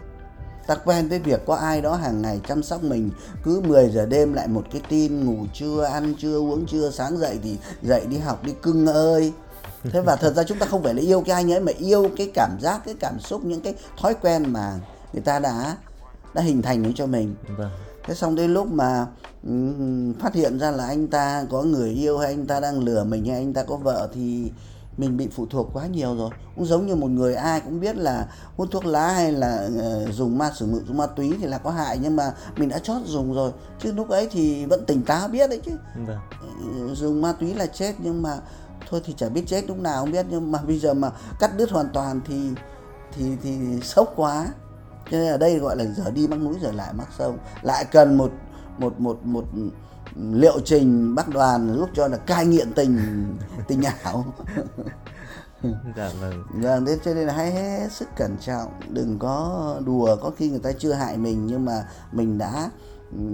ta 0.67 0.75
quen 0.75 1.09
với 1.09 1.19
việc 1.19 1.45
có 1.45 1.55
ai 1.55 1.81
đó 1.81 1.95
hàng 1.95 2.21
ngày 2.21 2.41
chăm 2.47 2.63
sóc 2.63 2.83
mình 2.83 3.11
cứ 3.43 3.61
10 3.67 3.89
giờ 3.89 4.05
đêm 4.05 4.33
lại 4.33 4.47
một 4.47 4.63
cái 4.71 4.81
tin 4.89 5.25
ngủ 5.25 5.45
trưa 5.53 5.83
ăn 5.83 6.13
trưa 6.19 6.37
uống 6.37 6.65
trưa 6.65 6.91
sáng 6.91 7.17
dậy 7.17 7.39
thì 7.43 7.57
dậy 7.81 8.05
đi 8.09 8.17
học 8.17 8.43
đi 8.43 8.53
cưng 8.61 8.87
ơi 8.87 9.33
thế 9.83 10.01
và 10.01 10.15
thật 10.15 10.33
ra 10.35 10.43
chúng 10.43 10.59
ta 10.59 10.65
không 10.65 10.83
phải 10.83 10.93
là 10.93 11.01
yêu 11.01 11.23
cái 11.25 11.35
anh 11.35 11.51
ấy 11.51 11.59
mà 11.59 11.71
yêu 11.77 12.09
cái 12.17 12.31
cảm 12.33 12.57
giác 12.61 12.81
cái 12.85 12.95
cảm 12.99 13.19
xúc 13.19 13.45
những 13.45 13.61
cái 13.61 13.75
thói 13.97 14.13
quen 14.13 14.53
mà 14.53 14.79
người 15.13 15.21
ta 15.21 15.39
đã 15.39 15.77
đã 16.33 16.41
hình 16.41 16.61
thành 16.61 16.93
cho 16.93 17.05
mình 17.05 17.35
vâng. 17.57 17.71
thế 18.03 18.13
xong 18.13 18.35
đến 18.35 18.53
lúc 18.53 18.67
mà 18.67 19.05
um, 19.47 20.13
phát 20.13 20.33
hiện 20.33 20.59
ra 20.59 20.71
là 20.71 20.85
anh 20.85 21.07
ta 21.07 21.45
có 21.49 21.63
người 21.63 21.89
yêu 21.89 22.17
hay 22.17 22.27
anh 22.27 22.45
ta 22.45 22.59
đang 22.59 22.79
lừa 22.79 23.03
mình 23.03 23.25
hay 23.25 23.35
anh 23.35 23.53
ta 23.53 23.63
có 23.63 23.75
vợ 23.75 24.09
thì 24.13 24.51
mình 24.97 25.17
bị 25.17 25.27
phụ 25.27 25.45
thuộc 25.49 25.69
quá 25.73 25.87
nhiều 25.87 26.15
rồi. 26.17 26.29
Cũng 26.55 26.65
giống 26.65 26.87
như 26.87 26.95
một 26.95 27.07
người 27.07 27.35
ai 27.35 27.59
cũng 27.59 27.79
biết 27.79 27.97
là 27.97 28.27
hút 28.57 28.67
thuốc 28.71 28.85
lá 28.85 29.11
hay 29.11 29.31
là 29.31 29.67
uh, 29.67 30.13
dùng 30.13 30.37
ma 30.37 30.51
sử 30.55 30.83
dụng 30.87 30.97
ma 30.97 31.07
túy 31.07 31.33
thì 31.41 31.47
là 31.47 31.57
có 31.57 31.71
hại 31.71 31.99
nhưng 32.01 32.15
mà 32.15 32.33
mình 32.57 32.69
đã 32.69 32.79
chót 32.79 33.01
dùng 33.05 33.33
rồi. 33.33 33.51
Chứ 33.79 33.91
lúc 33.91 34.09
ấy 34.09 34.27
thì 34.31 34.65
vẫn 34.65 34.85
tỉnh 34.85 35.01
táo 35.01 35.27
biết 35.27 35.49
đấy 35.49 35.61
chứ. 35.65 35.71
Vâng. 35.95 36.17
Ờ, 36.41 36.95
dùng 36.95 37.21
ma 37.21 37.33
túy 37.39 37.53
là 37.53 37.65
chết 37.65 37.95
nhưng 37.99 38.21
mà 38.21 38.37
thôi 38.89 39.01
thì 39.05 39.13
chả 39.17 39.29
biết 39.29 39.43
chết 39.47 39.67
lúc 39.67 39.79
nào 39.79 40.01
không 40.01 40.11
biết. 40.11 40.25
Nhưng 40.29 40.51
mà 40.51 40.59
bây 40.67 40.79
giờ 40.79 40.93
mà 40.93 41.11
cắt 41.39 41.57
đứt 41.57 41.71
hoàn 41.71 41.89
toàn 41.93 42.21
thì 42.27 42.49
thì 43.11 43.23
thì 43.43 43.57
sốc 43.81 44.13
quá. 44.15 44.47
Cho 45.11 45.17
nên 45.17 45.31
ở 45.31 45.37
đây 45.37 45.59
gọi 45.59 45.75
là 45.75 45.85
giờ 45.85 46.11
đi 46.11 46.27
mắc 46.27 46.39
núi 46.39 46.55
giờ 46.61 46.71
lại 46.71 46.93
mắc 46.93 47.07
sông 47.17 47.37
lại 47.61 47.85
cần 47.85 48.17
một 48.17 48.31
một 48.77 48.99
một 48.99 49.25
một 49.25 49.45
liệu 50.15 50.59
trình 50.65 51.15
bác 51.15 51.29
đoàn 51.29 51.75
giúp 51.77 51.89
cho 51.93 52.07
là 52.07 52.17
cai 52.17 52.45
nghiện 52.45 52.73
tình 52.73 52.99
tình 53.67 53.81
ảo. 54.03 54.25
Dạ 55.97 56.11
vâng. 56.21 56.43
Vâng, 56.53 56.85
thế 56.85 56.97
cho 57.05 57.13
nên 57.13 57.27
là 57.27 57.33
hãy 57.33 57.51
hết 57.51 57.87
sức 57.91 58.07
cẩn 58.15 58.37
trọng, 58.37 58.71
đừng 58.89 59.19
có 59.19 59.75
đùa, 59.85 60.15
có 60.21 60.31
khi 60.37 60.49
người 60.49 60.59
ta 60.59 60.71
chưa 60.79 60.93
hại 60.93 61.17
mình 61.17 61.47
nhưng 61.47 61.65
mà 61.65 61.85
mình 62.11 62.37
đã 62.37 62.69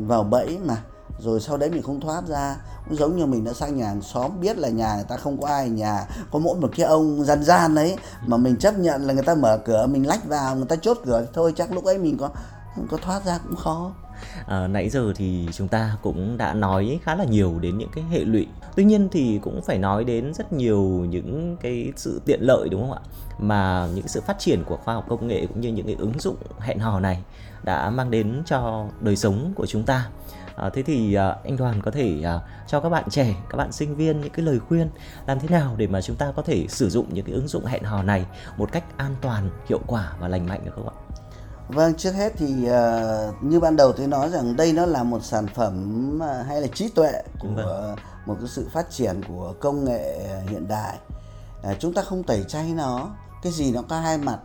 vào 0.08 0.24
bẫy 0.24 0.60
mà 0.66 0.78
rồi 1.20 1.40
sau 1.40 1.58
đấy 1.58 1.70
mình 1.70 1.84
không 1.84 2.02
thoát 2.02 2.28
ra. 2.28 2.56
Cũng 2.88 2.98
giống 2.98 3.18
như 3.18 3.26
mình 3.26 3.44
đã 3.44 3.54
sang 3.54 3.78
nhà 3.78 3.88
hàng 3.88 4.02
xóm 4.02 4.32
biết 4.42 4.58
là 4.58 4.70
nhà 4.70 4.96
người 4.96 5.04
ta 5.04 5.18
không 5.18 5.42
có 5.42 5.48
ai 5.48 5.70
nhà 5.70 6.08
có 6.32 6.40
mỗi 6.40 6.60
một 6.60 6.70
cái 6.76 6.86
ông 6.86 7.24
gian 7.24 7.44
gian 7.44 7.76
đấy 7.76 7.98
mà 8.28 8.38
mình 8.38 8.58
chấp 8.58 8.80
nhận 8.80 9.08
là 9.08 9.14
người 9.14 9.24
ta 9.24 9.36
mở 9.36 9.58
cửa 9.66 9.88
mình 9.88 10.08
lách 10.08 10.26
vào 10.26 10.56
người 10.56 10.66
ta 10.66 10.76
chốt 10.76 10.98
cửa 11.06 11.28
thôi 11.34 11.54
chắc 11.56 11.72
lúc 11.72 11.86
ấy 11.86 11.98
mình 11.98 12.18
có 12.18 12.30
có 12.92 12.98
thoát 12.98 13.26
ra 13.26 13.40
cũng 13.48 13.56
khó 13.56 13.92
à, 14.48 14.68
nãy 14.68 14.90
giờ 14.90 15.14
thì 15.16 15.48
chúng 15.52 15.68
ta 15.68 15.98
cũng 16.02 16.38
đã 16.38 16.54
nói 16.54 17.00
khá 17.04 17.16
là 17.16 17.24
nhiều 17.24 17.60
đến 17.62 17.78
những 17.78 17.90
cái 17.96 18.04
hệ 18.04 18.20
lụy. 18.20 18.48
Tuy 18.76 18.84
nhiên 18.84 19.10
thì 19.12 19.40
cũng 19.42 19.62
phải 19.62 19.78
nói 19.78 20.04
đến 20.04 20.34
rất 20.34 20.54
nhiều 20.54 20.82
những 21.10 21.58
cái 21.62 21.94
sự 21.96 22.22
tiện 22.26 22.42
lợi 22.42 22.70
đúng 22.70 22.82
không 22.82 22.92
ạ? 22.92 23.02
Mà 23.40 23.88
những 23.96 24.08
sự 24.08 24.22
phát 24.22 24.40
triển 24.40 24.64
của 24.64 24.78
khoa 24.78 24.94
học 24.94 25.06
công 25.10 25.28
nghệ 25.28 25.46
cũng 25.48 25.62
như 25.62 25.70
những 25.70 25.86
cái 25.86 25.96
ứng 26.00 26.20
dụng 26.20 26.36
hẹn 26.60 26.80
hò 26.80 27.00
này 27.00 27.24
đã 27.64 27.90
mang 27.90 28.12
đến 28.12 28.42
cho 28.46 28.86
đời 29.02 29.16
sống 29.16 29.54
của 29.56 29.66
chúng 29.66 29.84
ta. 29.84 30.10
À, 30.56 30.70
thế 30.70 30.84
thì 30.84 31.14
à, 31.14 31.36
anh 31.44 31.58
Đoàn 31.58 31.82
có 31.82 31.92
thể 31.92 32.22
à, 32.24 32.40
cho 32.68 32.80
các 32.80 32.90
bạn 32.90 33.10
trẻ, 33.10 33.36
các 33.50 33.58
bạn 33.58 33.72
sinh 33.72 33.96
viên 33.96 34.22
những 34.22 34.30
cái 34.30 34.46
lời 34.46 34.60
khuyên 34.60 34.90
làm 35.28 35.40
thế 35.40 35.48
nào 35.50 35.76
để 35.78 35.88
mà 35.88 36.02
chúng 36.02 36.16
ta 36.16 36.32
có 36.36 36.42
thể 36.42 36.66
sử 36.70 36.90
dụng 36.90 37.14
những 37.14 37.26
cái 37.26 37.36
ứng 37.36 37.48
dụng 37.48 37.66
hẹn 37.66 37.84
hò 37.84 38.04
này 38.04 38.26
một 38.58 38.72
cách 38.72 38.84
an 38.98 39.16
toàn, 39.22 39.50
hiệu 39.70 39.80
quả 39.88 40.14
và 40.20 40.28
lành 40.28 40.48
mạnh 40.48 40.62
được 40.66 40.72
không 40.76 40.90
ạ? 40.90 40.96
Vâng, 41.68 41.94
trước 41.94 42.12
hết 42.12 42.34
thì 42.38 42.70
uh, 42.70 43.44
như 43.44 43.60
ban 43.60 43.76
đầu 43.76 43.92
tôi 43.92 44.08
nói 44.08 44.30
rằng 44.30 44.56
đây 44.56 44.74
nó 44.74 44.86
là 44.86 45.04
một 45.04 45.24
sản 45.24 45.48
phẩm 45.56 46.10
uh, 46.16 46.48
hay 46.48 46.62
là 46.62 46.68
trí 46.68 46.90
tuệ 46.90 47.24
của 47.40 47.48
vâng. 47.56 47.96
một 48.26 48.36
cái 48.40 48.50
sự 48.50 48.68
phát 48.74 48.92
triển 48.92 49.22
của 49.28 49.54
công 49.60 49.86
nghệ 49.86 50.30
hiện 50.48 50.68
đại. 50.68 50.98
Uh, 51.72 51.80
chúng 51.80 51.94
ta 51.94 52.02
không 52.02 52.24
tẩy 52.24 52.44
chay 52.48 52.74
nó, 52.74 53.10
cái 53.44 53.52
gì 53.52 53.72
nó 53.72 53.82
có 53.90 54.00
hai 54.00 54.18
mặt, 54.18 54.38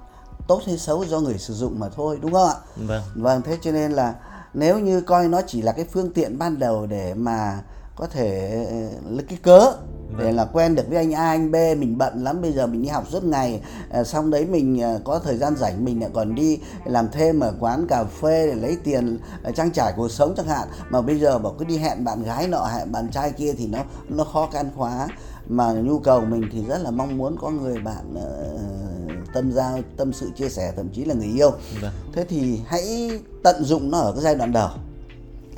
tốt 0.48 0.62
hay 0.66 0.78
xấu 0.78 1.04
do 1.04 1.20
người 1.20 1.38
sử 1.38 1.54
dụng 1.54 1.80
mà 1.80 1.88
thôi, 1.96 2.18
đúng 2.22 2.32
không 2.32 2.48
ạ? 2.48 2.54
Vâng. 2.76 3.02
Vâng, 3.14 3.42
thế 3.42 3.58
cho 3.62 3.72
nên 3.72 3.92
là 3.92 4.14
nếu 4.54 4.78
như 4.78 5.00
coi 5.00 5.28
nó 5.28 5.40
chỉ 5.46 5.62
là 5.62 5.72
cái 5.72 5.84
phương 5.92 6.12
tiện 6.12 6.38
ban 6.38 6.58
đầu 6.58 6.86
để 6.86 7.14
mà 7.14 7.62
có 7.98 8.06
thể 8.06 8.64
là 9.10 9.22
cái 9.28 9.38
cớ 9.42 9.72
để 10.18 10.24
vâng. 10.24 10.36
là 10.36 10.44
quen 10.44 10.74
được 10.74 10.88
với 10.88 10.96
anh 10.98 11.14
A 11.14 11.28
anh 11.28 11.50
B 11.50 11.54
mình 11.54 11.98
bận 11.98 12.24
lắm 12.24 12.42
bây 12.42 12.52
giờ 12.52 12.66
mình 12.66 12.82
đi 12.82 12.88
học 12.88 13.04
suốt 13.10 13.24
ngày. 13.24 13.60
À, 13.90 14.04
xong 14.04 14.30
đấy 14.30 14.46
mình 14.46 14.82
à, 14.82 14.98
có 15.04 15.18
thời 15.18 15.36
gian 15.36 15.56
rảnh 15.56 15.84
mình 15.84 16.00
lại 16.00 16.10
còn 16.14 16.34
đi 16.34 16.58
làm 16.84 17.08
thêm 17.12 17.40
ở 17.40 17.54
quán 17.60 17.86
cà 17.86 18.04
phê 18.04 18.46
để 18.46 18.54
lấy 18.54 18.76
tiền 18.84 19.18
à, 19.42 19.50
trang 19.50 19.70
trải 19.70 19.92
cuộc 19.96 20.08
sống 20.08 20.34
chẳng 20.36 20.46
hạn. 20.46 20.68
Mà 20.90 21.00
bây 21.00 21.18
giờ 21.18 21.38
bảo 21.38 21.54
cứ 21.58 21.64
đi 21.64 21.76
hẹn 21.76 22.04
bạn 22.04 22.22
gái 22.22 22.48
nọ 22.48 22.64
hẹn 22.64 22.92
bạn 22.92 23.08
trai 23.10 23.32
kia 23.32 23.52
thì 23.58 23.66
nó 23.66 23.84
nó 24.08 24.24
khó 24.24 24.48
khăn 24.52 24.70
quá 24.76 25.08
mà 25.48 25.72
nhu 25.72 25.98
cầu 25.98 26.20
mình 26.20 26.42
thì 26.52 26.64
rất 26.64 26.78
là 26.78 26.90
mong 26.90 27.16
muốn 27.16 27.36
có 27.40 27.50
người 27.50 27.78
bạn 27.78 28.14
uh, 28.14 29.34
tâm 29.34 29.52
giao 29.52 29.78
tâm 29.96 30.12
sự 30.12 30.30
chia 30.36 30.48
sẻ 30.48 30.72
thậm 30.76 30.88
chí 30.88 31.04
là 31.04 31.14
người 31.14 31.32
yêu. 31.34 31.50
Vâng. 31.82 31.92
thế 32.12 32.24
thì 32.28 32.60
hãy 32.66 33.10
tận 33.42 33.64
dụng 33.64 33.90
nó 33.90 33.98
ở 33.98 34.12
cái 34.12 34.22
giai 34.22 34.34
đoạn 34.34 34.52
đầu 34.52 34.68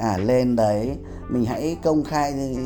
à 0.01 0.19
lên 0.19 0.57
đấy 0.57 0.97
mình 1.29 1.45
hãy 1.45 1.77
công 1.83 2.05
khai 2.05 2.57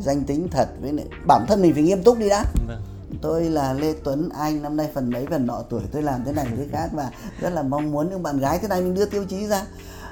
danh 0.00 0.24
tính 0.24 0.48
thật 0.50 0.68
với 0.80 0.92
bản 1.26 1.44
thân 1.48 1.62
mình 1.62 1.74
phải 1.74 1.82
nghiêm 1.82 2.02
túc 2.02 2.18
đi 2.18 2.28
đã 2.28 2.44
vâng. 2.68 2.82
tôi 3.22 3.44
là 3.44 3.72
lê 3.72 3.94
tuấn 4.04 4.28
anh 4.28 4.62
năm 4.62 4.76
nay 4.76 4.88
phần 4.94 5.10
mấy 5.10 5.26
phần 5.30 5.46
nọ 5.46 5.62
tuổi 5.70 5.82
tôi 5.92 6.02
làm 6.02 6.24
thế 6.24 6.32
này 6.32 6.46
thế 6.56 6.66
khác 6.72 6.88
và 6.92 7.10
rất 7.40 7.50
là 7.50 7.62
mong 7.62 7.90
muốn 7.90 8.10
những 8.10 8.22
bạn 8.22 8.38
gái 8.38 8.58
thế 8.58 8.68
này 8.68 8.80
mình 8.80 8.94
đưa 8.94 9.04
tiêu 9.04 9.24
chí 9.24 9.46
ra 9.46 9.62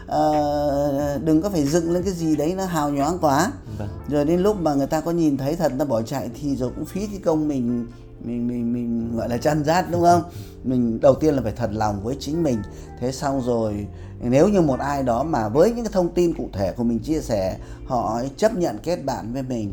uh, 0.04 1.24
đừng 1.24 1.42
có 1.42 1.50
phải 1.50 1.64
dựng 1.64 1.92
lên 1.92 2.02
cái 2.02 2.12
gì 2.12 2.36
đấy 2.36 2.54
nó 2.56 2.64
hào 2.64 2.90
nhoáng 2.90 3.18
quá 3.20 3.52
vâng. 3.78 3.88
rồi 4.08 4.24
đến 4.24 4.40
lúc 4.40 4.60
mà 4.60 4.74
người 4.74 4.86
ta 4.86 5.00
có 5.00 5.10
nhìn 5.10 5.36
thấy 5.36 5.56
thật 5.56 5.72
nó 5.78 5.84
bỏ 5.84 6.02
chạy 6.02 6.30
thì 6.40 6.56
rồi 6.56 6.70
cũng 6.76 6.84
phí 6.84 7.06
cái 7.06 7.20
công 7.24 7.48
mình 7.48 7.86
mình 8.24 8.48
mình 8.48 8.72
mình 8.72 9.16
gọi 9.16 9.28
là 9.28 9.38
chăn 9.38 9.64
rát 9.64 9.90
đúng 9.90 10.02
không? 10.02 10.22
Mình 10.64 11.00
đầu 11.00 11.14
tiên 11.14 11.34
là 11.34 11.42
phải 11.42 11.52
thật 11.56 11.70
lòng 11.72 12.02
với 12.02 12.16
chính 12.20 12.42
mình. 12.42 12.62
Thế 13.00 13.12
xong 13.12 13.42
rồi 13.46 13.86
nếu 14.20 14.48
như 14.48 14.60
một 14.60 14.80
ai 14.80 15.02
đó 15.02 15.22
mà 15.22 15.48
với 15.48 15.70
những 15.70 15.84
cái 15.84 15.92
thông 15.92 16.14
tin 16.14 16.34
cụ 16.34 16.48
thể 16.52 16.72
của 16.72 16.84
mình 16.84 16.98
chia 16.98 17.20
sẻ 17.20 17.58
họ 17.86 18.22
chấp 18.36 18.56
nhận 18.56 18.78
kết 18.82 19.04
bạn 19.04 19.32
với 19.32 19.42
mình 19.42 19.72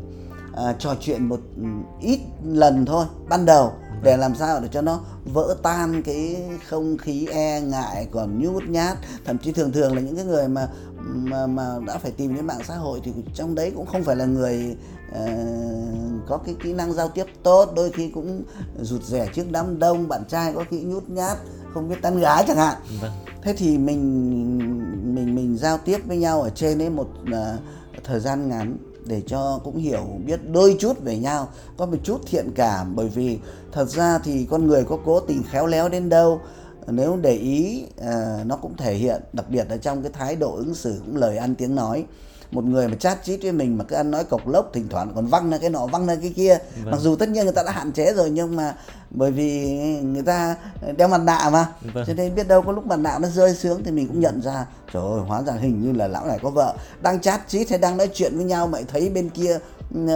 à, 0.56 0.76
trò 0.80 0.96
chuyện 1.00 1.26
một 1.26 1.40
ừ, 1.58 1.64
ít 2.02 2.20
lần 2.46 2.86
thôi 2.86 3.06
ban 3.30 3.46
đầu 3.46 3.72
để 4.04 4.18
làm 4.18 4.36
sao 4.36 4.60
để 4.60 4.68
cho 4.72 4.82
nó 4.82 5.00
vỡ 5.26 5.56
tan 5.64 6.04
cái 6.04 6.38
không 6.68 6.98
khí 6.98 7.28
e 7.32 7.62
ngại 7.62 8.08
còn 8.12 8.40
nhút 8.40 8.64
nhát. 8.64 8.98
Thậm 9.26 9.38
chí 9.38 9.52
thường 9.52 9.72
thường 9.72 9.96
là 9.96 10.02
những 10.02 10.16
cái 10.16 10.26
người 10.26 10.48
mà 10.48 10.70
mà 11.14 11.48
mà 11.48 11.80
đã 11.88 11.98
phải 11.98 12.12
tìm 12.12 12.36
đến 12.36 12.48
mạng 12.48 12.62
xã 12.68 12.76
hội 12.76 13.02
thì 13.04 13.12
trong 13.34 13.56
đấy 13.56 13.72
cũng 13.76 13.86
không 13.86 14.04
phải 14.04 14.16
là 14.16 14.26
người 14.26 14.78
uh, 15.10 16.28
có 16.28 16.38
cái 16.38 16.56
kỹ 16.64 16.74
năng 16.74 16.94
giao 16.94 17.10
tiếp 17.10 17.26
tốt 17.44 17.72
đôi 17.76 17.92
khi 17.92 18.10
cũng 18.10 18.44
rụt 18.82 19.04
rẻ 19.04 19.28
trước 19.34 19.52
đám 19.52 19.80
đông 19.80 20.08
bạn 20.08 20.24
trai 20.30 20.54
có 20.54 20.64
khi 20.70 20.82
nhút 20.82 21.10
nhát 21.10 21.38
không 21.74 21.90
biết 21.90 21.96
tán 22.02 22.20
gái 22.20 22.44
chẳng 22.48 22.58
hạn 22.58 22.78
vâng. 23.02 23.12
thế 23.42 23.54
thì 23.58 23.78
mình 23.78 25.16
mình 25.16 25.36
mình 25.36 25.58
giao 25.58 25.78
tiếp 25.78 25.98
với 26.06 26.18
nhau 26.18 26.42
ở 26.42 26.50
trên 26.50 26.82
ấy 26.82 26.90
một 26.90 27.10
uh, 27.22 27.60
thời 28.04 28.20
gian 28.20 28.50
ngắn 28.50 28.78
để 29.06 29.22
cho 29.28 29.60
cũng 29.64 29.78
hiểu 29.78 30.06
biết 30.26 30.40
đôi 30.52 30.76
chút 30.80 31.00
về 31.04 31.18
nhau 31.18 31.48
có 31.78 31.86
một 31.86 31.98
chút 32.04 32.22
thiện 32.26 32.52
cảm 32.56 32.96
bởi 32.96 33.08
vì 33.08 33.40
thật 33.72 33.90
ra 33.90 34.20
thì 34.20 34.48
con 34.50 34.68
người 34.68 34.84
có 34.84 34.98
cố 35.06 35.20
tình 35.20 35.44
khéo 35.44 35.68
léo 35.68 35.90
đến 35.90 36.10
đâu 36.10 36.42
nếu 36.88 37.18
để 37.22 37.34
ý 37.34 37.86
uh, 38.02 38.46
nó 38.46 38.56
cũng 38.56 38.78
thể 38.78 38.94
hiện 38.94 39.22
đặc 39.34 39.46
biệt 39.50 39.66
là 39.70 39.78
trong 39.78 40.04
cái 40.04 40.12
thái 40.12 40.36
độ 40.36 40.56
ứng 40.56 40.76
xử 40.76 41.02
cũng 41.06 41.16
lời 41.16 41.38
ăn 41.38 41.56
tiếng 41.56 41.76
nói. 41.76 42.06
Một 42.52 42.64
người 42.64 42.88
mà 42.88 42.96
chat 42.96 43.24
chít 43.24 43.40
với 43.42 43.52
mình 43.52 43.78
mà 43.78 43.84
cứ 43.84 43.96
ăn 43.96 44.12
nói 44.12 44.24
cộc 44.24 44.48
lốc 44.48 44.70
thỉnh 44.74 44.88
thoảng 44.90 45.12
còn 45.16 45.26
văng 45.28 45.50
ra 45.50 45.58
cái 45.58 45.70
nọ 45.70 45.86
văng 45.86 46.08
ra 46.08 46.16
cái 46.16 46.34
kia. 46.36 46.58
Vâng. 46.84 46.92
mặc 46.92 47.00
dù 47.00 47.16
tất 47.16 47.30
nhiên 47.30 47.44
người 47.44 47.54
ta 47.54 47.64
đã 47.64 47.72
hạn 47.72 47.92
chế 47.92 48.14
rồi 48.14 48.30
nhưng 48.30 48.56
mà 48.56 48.76
bởi 49.10 49.32
vì 49.32 49.70
người 50.02 50.22
ta 50.22 50.56
đeo 50.98 51.08
mặt 51.08 51.18
nạ 51.18 51.50
mà. 51.54 51.68
Vâng. 51.94 52.04
cho 52.08 52.14
nên 52.14 52.36
biết 52.36 52.48
đâu 52.48 52.62
có 52.62 52.72
lúc 52.72 52.86
mặt 52.86 53.00
nạ 53.00 53.20
nó 53.22 53.28
rơi 53.28 53.56
xuống 53.56 53.84
thì 53.84 53.92
mình 53.92 54.08
cũng 54.08 54.20
nhận 54.20 54.42
ra 54.42 54.66
trời 54.94 55.04
ơi 55.04 55.22
hóa 55.28 55.42
ra 55.42 55.54
hình 55.54 55.84
như 55.84 55.92
là 55.94 56.08
lão 56.08 56.26
này 56.26 56.40
có 56.42 56.50
vợ. 56.50 56.76
Đang 57.02 57.20
chat 57.20 57.42
chít 57.48 57.70
hay 57.70 57.80
đang 57.80 57.98
nói 57.98 58.10
chuyện 58.14 58.36
với 58.36 58.46
nhau 58.46 58.68
mày 58.68 58.84
thấy 58.84 59.10
bên 59.10 59.30
kia 59.30 59.56
uh, 59.56 60.10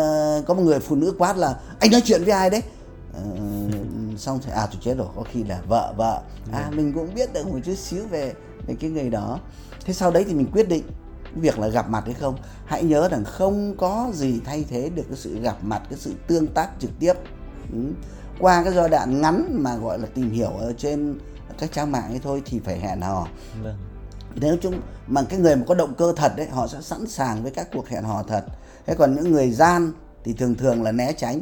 có 0.45 0.53
một 0.53 0.63
người 0.63 0.79
phụ 0.79 0.95
nữ 0.95 1.13
quát 1.17 1.37
là 1.37 1.55
anh 1.79 1.91
nói 1.91 2.01
chuyện 2.05 2.23
với 2.23 2.33
ai 2.33 2.49
đấy? 2.49 2.61
Uh, 3.17 3.73
xong 4.17 4.39
thì 4.45 4.51
à 4.51 4.65
tôi 4.65 4.81
chết 4.81 4.97
rồi 4.97 5.07
có 5.15 5.23
khi 5.31 5.43
là 5.43 5.61
vợ 5.67 5.93
vợ. 5.97 6.21
À 6.51 6.65
vâng. 6.69 6.77
mình 6.77 6.93
cũng 6.93 7.13
biết 7.15 7.33
được 7.33 7.47
một 7.47 7.59
chút 7.65 7.75
xíu 7.75 8.07
về 8.07 8.33
về 8.67 8.75
cái 8.79 8.89
người 8.89 9.09
đó. 9.09 9.39
Thế 9.85 9.93
sau 9.93 10.11
đấy 10.11 10.25
thì 10.27 10.33
mình 10.33 10.47
quyết 10.53 10.69
định 10.69 10.83
việc 11.35 11.59
là 11.59 11.67
gặp 11.67 11.89
mặt 11.89 12.03
hay 12.05 12.13
không? 12.13 12.37
Hãy 12.65 12.83
nhớ 12.83 13.09
rằng 13.09 13.23
không 13.23 13.77
có 13.77 14.09
gì 14.13 14.41
thay 14.45 14.65
thế 14.69 14.89
được 14.89 15.03
cái 15.07 15.17
sự 15.17 15.39
gặp 15.39 15.57
mặt 15.63 15.81
cái 15.89 15.99
sự 15.99 16.13
tương 16.27 16.47
tác 16.47 16.69
trực 16.79 16.91
tiếp. 16.99 17.13
Ừ. 17.71 17.79
qua 18.39 18.63
cái 18.63 18.73
giai 18.73 18.89
đoạn 18.89 19.21
ngắn 19.21 19.45
mà 19.63 19.75
gọi 19.75 19.99
là 19.99 20.07
tìm 20.13 20.31
hiểu 20.31 20.49
ở 20.49 20.73
trên 20.77 21.19
các 21.59 21.71
trang 21.71 21.91
mạng 21.91 22.09
ấy 22.09 22.19
thôi 22.23 22.41
thì 22.45 22.59
phải 22.59 22.79
hẹn 22.79 23.01
hò. 23.01 23.27
Vâng. 23.63 23.77
nếu 24.35 24.57
chúng 24.61 24.81
mà 25.07 25.23
cái 25.29 25.39
người 25.39 25.55
mà 25.55 25.63
có 25.67 25.75
động 25.75 25.93
cơ 25.97 26.13
thật 26.15 26.33
đấy 26.37 26.47
họ 26.51 26.67
sẽ 26.67 26.81
sẵn 26.81 27.07
sàng 27.07 27.43
với 27.43 27.51
các 27.51 27.67
cuộc 27.73 27.87
hẹn 27.87 28.03
hò 28.03 28.23
thật. 28.23 28.45
Thế 28.85 28.95
còn 28.95 29.15
những 29.15 29.31
người 29.31 29.51
gian 29.51 29.91
thì 30.23 30.33
thường 30.33 30.55
thường 30.55 30.83
là 30.83 30.91
né 30.91 31.13
tránh 31.17 31.39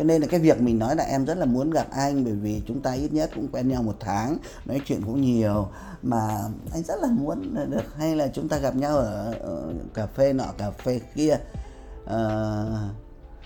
cho 0.00 0.04
nên 0.04 0.20
là 0.20 0.26
cái 0.30 0.40
việc 0.40 0.60
mình 0.60 0.78
nói 0.78 0.96
là 0.96 1.04
em 1.04 1.24
rất 1.24 1.38
là 1.38 1.46
muốn 1.46 1.70
gặp 1.70 1.86
anh 1.90 2.24
bởi 2.24 2.32
vì 2.32 2.62
chúng 2.66 2.80
ta 2.80 2.92
ít 2.92 3.12
nhất 3.12 3.30
cũng 3.34 3.48
quen 3.52 3.68
nhau 3.68 3.82
một 3.82 3.96
tháng 4.00 4.36
nói 4.66 4.80
chuyện 4.86 5.02
cũng 5.06 5.20
nhiều 5.20 5.68
mà 6.02 6.38
anh 6.72 6.82
rất 6.82 7.00
là 7.02 7.08
muốn 7.08 7.54
được 7.70 7.96
hay 7.96 8.16
là 8.16 8.28
chúng 8.28 8.48
ta 8.48 8.58
gặp 8.58 8.76
nhau 8.76 8.96
ở, 8.96 9.32
ở 9.40 9.72
cà 9.94 10.06
phê 10.06 10.32
nọ 10.32 10.44
cà 10.58 10.70
phê 10.70 11.00
kia. 11.14 11.36
Uh, 12.04 12.10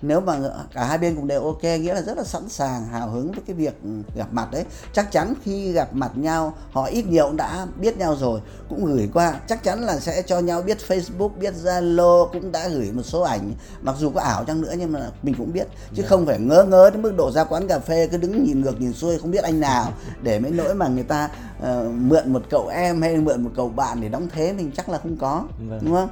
nếu 0.02 0.20
mà 0.20 0.38
cả 0.72 0.84
hai 0.84 0.98
bên 0.98 1.16
cũng 1.16 1.26
đều 1.26 1.44
ok 1.44 1.62
nghĩa 1.62 1.94
là 1.94 2.02
rất 2.02 2.16
là 2.16 2.24
sẵn 2.24 2.48
sàng 2.48 2.86
hào 2.86 3.10
hứng 3.10 3.32
với 3.32 3.40
cái 3.46 3.56
việc 3.56 3.74
gặp 4.16 4.28
mặt 4.32 4.48
đấy 4.52 4.64
chắc 4.92 5.12
chắn 5.12 5.34
khi 5.42 5.72
gặp 5.72 5.94
mặt 5.94 6.10
nhau 6.14 6.54
họ 6.70 6.84
ít 6.84 7.06
nhiều 7.06 7.26
cũng 7.26 7.36
đã 7.36 7.66
biết 7.80 7.98
nhau 7.98 8.16
rồi 8.20 8.40
cũng 8.68 8.84
gửi 8.84 9.10
qua 9.14 9.40
chắc 9.48 9.62
chắn 9.62 9.80
là 9.80 9.98
sẽ 9.98 10.22
cho 10.22 10.38
nhau 10.38 10.62
biết 10.62 10.78
Facebook 10.88 11.28
biết 11.28 11.54
Zalo 11.64 12.28
cũng 12.32 12.52
đã 12.52 12.68
gửi 12.68 12.92
một 12.92 13.02
số 13.02 13.20
ảnh 13.22 13.52
mặc 13.82 13.94
dù 13.98 14.10
có 14.10 14.20
ảo 14.20 14.44
chăng 14.44 14.60
nữa 14.60 14.74
nhưng 14.78 14.92
mà 14.92 15.00
mình 15.22 15.34
cũng 15.38 15.52
biết 15.52 15.66
chứ 15.70 15.76
yeah. 15.78 15.96
Dạ. 15.96 16.08
không 16.08 16.26
phải 16.26 16.38
ngớ 16.38 16.64
ngớ 16.64 16.90
đến 16.90 17.02
mức 17.02 17.14
độ 17.16 17.30
ra 17.30 17.44
quán 17.44 17.68
cà 17.68 17.78
phê 17.78 18.06
cứ 18.06 18.16
đứng 18.16 18.44
nhìn 18.44 18.60
ngược 18.60 18.80
nhìn 18.80 18.92
xuôi 18.92 19.18
không 19.18 19.30
biết 19.30 19.42
anh 19.42 19.60
nào 19.60 19.92
để 20.22 20.38
mấy 20.38 20.50
nỗi 20.50 20.74
mà 20.74 20.88
người 20.88 21.04
ta 21.04 21.28
uh, 21.58 21.66
mượn 21.94 22.32
một 22.32 22.42
cậu 22.50 22.68
em 22.68 23.02
hay 23.02 23.16
mượn 23.16 23.42
một 23.42 23.50
cậu 23.56 23.68
bạn 23.68 24.00
để 24.00 24.08
đóng 24.08 24.28
thế 24.32 24.52
mình 24.52 24.70
chắc 24.76 24.88
là 24.88 24.98
không 24.98 25.16
có 25.16 25.44
vâng. 25.68 25.80
đúng 25.82 25.94
không 25.94 26.08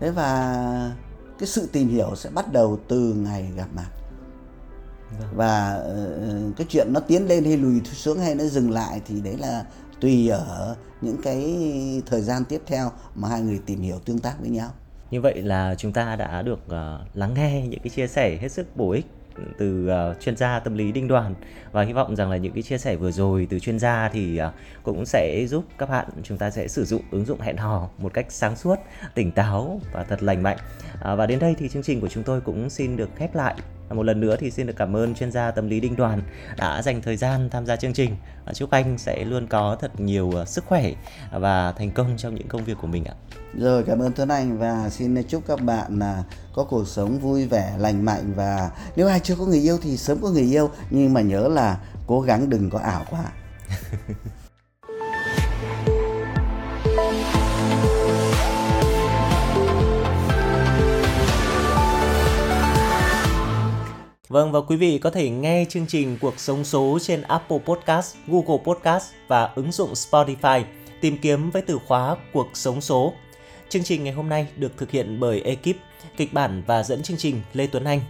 thế 0.00 0.10
và 0.10 0.92
cái 1.42 1.46
sự 1.48 1.68
tìm 1.72 1.88
hiểu 1.88 2.16
sẽ 2.16 2.30
bắt 2.30 2.52
đầu 2.52 2.78
từ 2.88 3.14
ngày 3.14 3.48
gặp 3.56 3.66
mặt 3.76 3.88
vâng. 5.18 5.28
và 5.34 5.82
uh, 6.50 6.56
cái 6.56 6.66
chuyện 6.70 6.86
nó 6.92 7.00
tiến 7.00 7.26
lên 7.28 7.44
hay 7.44 7.56
lùi 7.56 7.80
xuống 7.84 8.18
hay 8.18 8.34
nó 8.34 8.44
dừng 8.44 8.70
lại 8.70 9.00
thì 9.06 9.20
đấy 9.20 9.36
là 9.38 9.64
tùy 10.00 10.28
ở 10.28 10.76
những 11.00 11.16
cái 11.22 11.56
thời 12.06 12.20
gian 12.20 12.44
tiếp 12.44 12.62
theo 12.66 12.90
mà 13.14 13.28
hai 13.28 13.40
người 13.40 13.60
tìm 13.66 13.80
hiểu 13.80 13.98
tương 14.04 14.18
tác 14.18 14.34
với 14.40 14.48
nhau 14.48 14.70
như 15.10 15.20
vậy 15.20 15.42
là 15.42 15.74
chúng 15.78 15.92
ta 15.92 16.16
đã 16.16 16.42
được 16.42 16.60
uh, 16.66 17.16
lắng 17.16 17.34
nghe 17.34 17.66
những 17.68 17.80
cái 17.80 17.90
chia 17.90 18.06
sẻ 18.06 18.38
hết 18.40 18.48
sức 18.48 18.76
bổ 18.76 18.90
ích 18.90 19.06
từ 19.58 19.90
uh, 19.90 20.20
chuyên 20.20 20.36
gia 20.36 20.58
tâm 20.58 20.74
lý 20.74 20.92
Đinh 20.92 21.08
Đoàn 21.08 21.34
và 21.72 21.82
hy 21.82 21.92
vọng 21.92 22.16
rằng 22.16 22.30
là 22.30 22.36
những 22.36 22.52
cái 22.52 22.62
chia 22.62 22.78
sẻ 22.78 22.96
vừa 22.96 23.10
rồi 23.10 23.46
từ 23.50 23.58
chuyên 23.58 23.78
gia 23.78 24.08
thì 24.08 24.40
uh, 24.40 24.54
cũng 24.82 25.06
sẽ 25.06 25.46
giúp 25.48 25.64
các 25.78 25.88
bạn 25.88 26.06
chúng 26.22 26.38
ta 26.38 26.50
sẽ 26.50 26.68
sử 26.68 26.84
dụng 26.84 27.02
ứng 27.10 27.24
dụng 27.24 27.40
hẹn 27.40 27.56
hò 27.56 27.88
một 27.98 28.14
cách 28.14 28.26
sáng 28.28 28.56
suốt, 28.56 28.76
tỉnh 29.14 29.32
táo 29.32 29.80
và 29.92 30.04
thật 30.04 30.22
lành 30.22 30.42
mạnh. 30.42 30.58
Uh, 30.94 31.18
và 31.18 31.26
đến 31.26 31.38
đây 31.38 31.54
thì 31.58 31.68
chương 31.68 31.82
trình 31.82 32.00
của 32.00 32.08
chúng 32.08 32.24
tôi 32.24 32.40
cũng 32.40 32.70
xin 32.70 32.96
được 32.96 33.10
khép 33.16 33.34
lại 33.34 33.54
một 33.94 34.02
lần 34.02 34.20
nữa 34.20 34.36
thì 34.38 34.50
xin 34.50 34.66
được 34.66 34.76
cảm 34.76 34.96
ơn 34.96 35.14
chuyên 35.14 35.32
gia 35.32 35.50
tâm 35.50 35.68
lý 35.68 35.80
Đinh 35.80 35.96
Đoàn 35.96 36.22
đã 36.56 36.82
dành 36.82 37.02
thời 37.02 37.16
gian 37.16 37.50
tham 37.50 37.66
gia 37.66 37.76
chương 37.76 37.92
trình. 37.92 38.16
Chúc 38.54 38.70
anh 38.70 38.98
sẽ 38.98 39.24
luôn 39.24 39.46
có 39.46 39.76
thật 39.80 40.00
nhiều 40.00 40.32
sức 40.46 40.64
khỏe 40.64 40.92
và 41.32 41.72
thành 41.72 41.90
công 41.90 42.16
trong 42.16 42.34
những 42.34 42.48
công 42.48 42.64
việc 42.64 42.76
của 42.80 42.86
mình 42.86 43.04
ạ. 43.04 43.14
Rồi 43.58 43.84
cảm 43.86 43.98
ơn 43.98 44.12
Tuấn 44.12 44.28
Anh 44.28 44.58
và 44.58 44.90
xin 44.90 45.22
chúc 45.22 45.42
các 45.46 45.60
bạn 45.60 45.98
là 45.98 46.24
có 46.54 46.64
cuộc 46.64 46.88
sống 46.88 47.18
vui 47.18 47.46
vẻ, 47.46 47.74
lành 47.78 48.04
mạnh 48.04 48.32
và 48.36 48.70
nếu 48.96 49.08
ai 49.08 49.20
chưa 49.20 49.36
có 49.36 49.44
người 49.44 49.60
yêu 49.60 49.78
thì 49.82 49.96
sớm 49.96 50.18
có 50.22 50.30
người 50.30 50.52
yêu 50.52 50.70
nhưng 50.90 51.12
mà 51.12 51.20
nhớ 51.20 51.48
là 51.48 51.78
cố 52.06 52.20
gắng 52.20 52.50
đừng 52.50 52.70
có 52.70 52.78
ảo 52.78 53.04
quá. 53.10 53.24
Vâng 64.32 64.52
và 64.52 64.60
quý 64.60 64.76
vị 64.76 64.98
có 64.98 65.10
thể 65.10 65.30
nghe 65.30 65.64
chương 65.68 65.86
trình 65.86 66.18
Cuộc 66.20 66.34
sống 66.38 66.64
số 66.64 66.98
trên 67.02 67.22
Apple 67.22 67.58
Podcast, 67.58 68.16
Google 68.26 68.62
Podcast 68.64 69.12
và 69.28 69.52
ứng 69.54 69.72
dụng 69.72 69.92
Spotify 69.92 70.62
tìm 71.00 71.18
kiếm 71.18 71.50
với 71.50 71.62
từ 71.62 71.78
khóa 71.86 72.16
Cuộc 72.32 72.48
sống 72.54 72.80
số. 72.80 73.12
Chương 73.68 73.82
trình 73.82 74.04
ngày 74.04 74.12
hôm 74.12 74.28
nay 74.28 74.46
được 74.56 74.76
thực 74.76 74.90
hiện 74.90 75.20
bởi 75.20 75.40
ekip 75.40 75.76
kịch 76.16 76.32
bản 76.32 76.62
và 76.66 76.82
dẫn 76.82 77.02
chương 77.02 77.16
trình 77.16 77.40
Lê 77.52 77.66
Tuấn 77.66 77.84
Anh. 77.84 78.00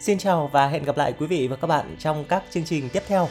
Xin 0.00 0.18
chào 0.18 0.50
và 0.52 0.68
hẹn 0.68 0.84
gặp 0.84 0.96
lại 0.96 1.14
quý 1.18 1.26
vị 1.26 1.48
và 1.48 1.56
các 1.56 1.66
bạn 1.66 1.96
trong 1.98 2.24
các 2.24 2.42
chương 2.50 2.64
trình 2.64 2.88
tiếp 2.88 3.02
theo. 3.06 3.28